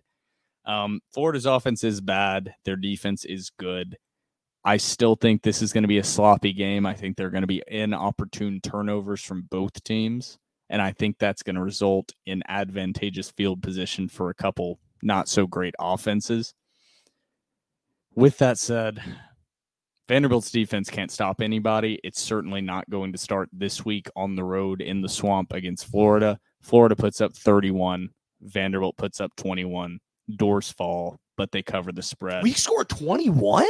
[0.65, 2.55] Um, Florida's offense is bad.
[2.65, 3.97] Their defense is good.
[4.65, 6.87] I still think this is going to be a sloppy game.
[6.87, 10.39] I think they're going to be inopportune turnovers from both teams.
[10.69, 15.29] And I think that's going to result in advantageous field position for a couple not
[15.29, 16.55] so great offenses.
[18.21, 19.03] With that said,
[20.07, 21.99] Vanderbilt's defense can't stop anybody.
[22.05, 25.87] It's certainly not going to start this week on the road in the swamp against
[25.87, 26.39] Florida.
[26.61, 28.11] Florida puts up 31,
[28.43, 29.99] Vanderbilt puts up 21.
[30.37, 32.43] Dores fall, but they cover the spread.
[32.43, 33.65] We score 21?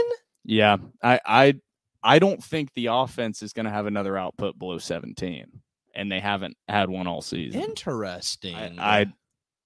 [0.45, 1.55] Yeah, I I
[2.03, 5.47] I don't think the offense is going to have another output below 17,
[5.95, 7.63] and they haven't had one all season.
[7.63, 8.57] Interesting.
[8.57, 9.07] I, I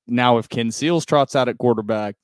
[0.07, 2.17] now if Ken Seals trots out at quarterback,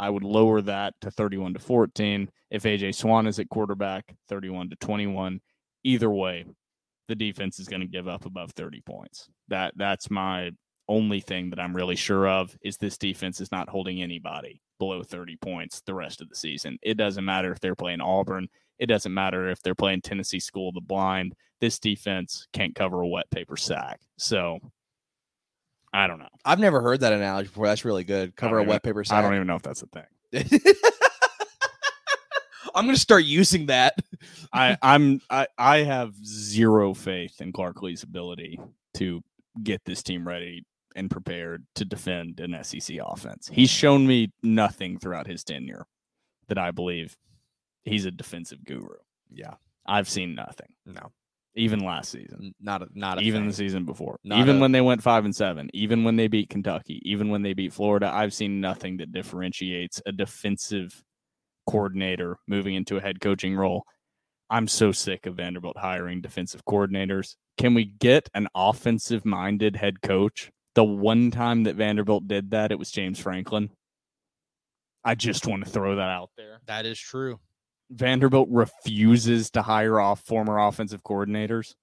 [0.00, 2.30] I would lower that to 31 to 14.
[2.50, 5.40] If AJ Swann is at quarterback, 31 to 21.
[5.84, 6.46] Either way,
[7.06, 9.28] the defense is going to give up above 30 points.
[9.48, 10.52] That that's my
[10.88, 15.02] only thing that I'm really sure of is this defense is not holding anybody below
[15.02, 16.78] 30 points the rest of the season.
[16.82, 18.48] It doesn't matter if they're playing Auburn.
[18.78, 21.34] It doesn't matter if they're playing Tennessee School of the Blind.
[21.60, 24.00] This defense can't cover a wet paper sack.
[24.16, 24.60] So
[25.92, 26.28] I don't know.
[26.44, 27.66] I've never heard that analogy before.
[27.66, 28.36] That's really good.
[28.36, 29.18] Cover a even- wet paper sack.
[29.18, 30.04] I don't even know if that's a thing.
[32.74, 33.94] I'm going to start using that.
[34.52, 38.60] I, I'm I, I have zero faith in Clark Lea's ability
[38.94, 39.22] to
[39.62, 40.64] get this team ready
[40.94, 43.50] and prepared to defend an SEC offense.
[43.52, 45.86] He's shown me nothing throughout his tenure
[46.48, 47.16] that I believe
[47.82, 48.96] he's a defensive guru.
[49.30, 49.54] Yeah.
[49.86, 50.74] I've seen nothing.
[50.86, 51.10] No.
[51.56, 52.54] Even last season.
[52.60, 53.48] Not a, not a even thing.
[53.48, 54.16] the season before.
[54.22, 57.28] Not even a- when they went five and seven, even when they beat Kentucky, even
[57.28, 61.02] when they beat Florida, I've seen nothing that differentiates a defensive
[61.68, 63.82] coordinator moving into a head coaching role.
[64.48, 67.36] I'm so sick of Vanderbilt hiring defensive coordinators.
[67.56, 70.50] Can we get an offensive minded head coach?
[70.74, 73.70] The one time that Vanderbilt did that, it was James Franklin.
[75.04, 76.60] I just want to throw that out there.
[76.66, 77.38] That is true.
[77.90, 81.74] Vanderbilt refuses to hire off former offensive coordinators.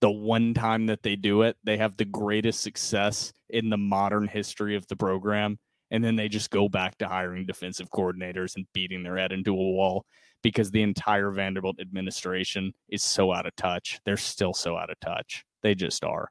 [0.00, 4.28] The one time that they do it, they have the greatest success in the modern
[4.28, 5.58] history of the program.
[5.90, 9.52] And then they just go back to hiring defensive coordinators and beating their head into
[9.52, 10.04] a wall
[10.42, 13.98] because the entire Vanderbilt administration is so out of touch.
[14.04, 15.44] They're still so out of touch.
[15.62, 16.30] They just are.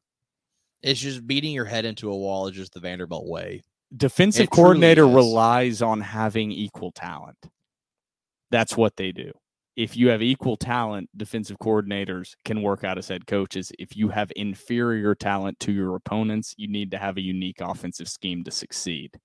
[0.82, 3.64] It's just beating your head into a wall is just the Vanderbilt way.
[3.96, 7.38] Defensive It coordinator relies on having equal talent.
[8.52, 9.32] That's what they do.
[9.76, 13.72] If you have equal talent, defensive coordinators can work out as head coaches.
[13.78, 18.10] If you have inferior talent to your opponents, you need to have a unique offensive
[18.10, 19.20] scheme to succeed.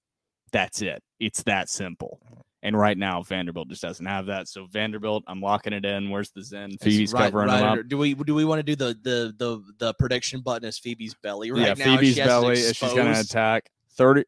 [0.52, 1.02] That's it.
[1.18, 2.20] It's that simple.
[2.62, 4.46] And right now, Vanderbilt just doesn't have that.
[4.46, 6.10] So Vanderbilt, I'm locking it in.
[6.10, 6.76] Where's the Zen?
[6.80, 7.88] Phoebe's right- covering right them up.
[7.88, 11.14] Do we do we want to do the the the the prediction button as Phoebe's
[11.22, 11.96] belly right yeah, now?
[11.96, 12.56] Phoebe's She has it belly.
[12.56, 14.24] She's going to attack 30,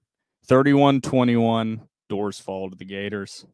[0.47, 1.83] 31 21.
[2.09, 3.47] Dores fall to the Gators.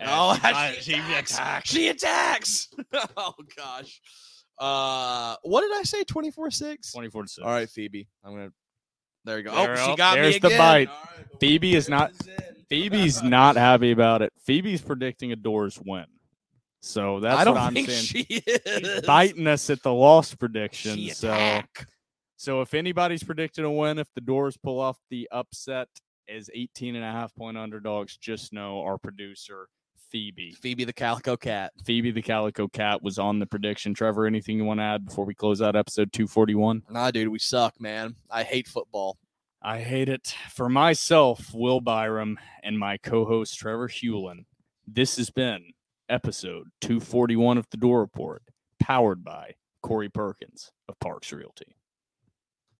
[0.00, 1.68] Oh, Uh, she, attacks.
[1.70, 2.68] She attacks.
[3.16, 4.00] oh gosh.
[4.58, 6.04] Uh, what did I say?
[6.04, 6.92] Twenty four six.
[6.92, 7.44] Twenty four six.
[7.44, 8.08] All right, Phoebe.
[8.24, 8.50] I'm gonna.
[9.24, 9.54] There you go.
[9.54, 10.58] There, oh, she got there's me the again.
[10.58, 10.88] bite.
[10.88, 12.28] All right, well, Phoebe is not- is.
[12.70, 14.32] Phoebe's not happy about it.
[14.46, 16.06] Phoebe's predicting a Dores win.
[16.80, 18.04] So that's I don't what I'm think saying.
[18.04, 19.02] she is.
[19.06, 20.96] biting us at the loss prediction.
[20.96, 21.86] She so attack.
[22.36, 25.88] so if anybody's predicting a win, if the Dores pull off the upset
[26.28, 29.68] as 18 and a half point underdogs, just know our producer
[30.14, 30.52] Phoebe.
[30.52, 31.72] Phoebe the Calico Cat.
[31.84, 33.94] Phoebe the Calico Cat was on the prediction.
[33.94, 36.84] Trevor, anything you want to add before we close out episode 241?
[36.88, 38.14] Nah, dude, we suck, man.
[38.30, 39.18] I hate football.
[39.60, 40.32] I hate it.
[40.52, 44.44] For myself, Will Byrum, and my co host, Trevor Hulan,
[44.86, 45.72] this has been
[46.08, 48.44] episode 241 of The Dore Report,
[48.78, 51.74] powered by Corey Perkins of Parks Realty.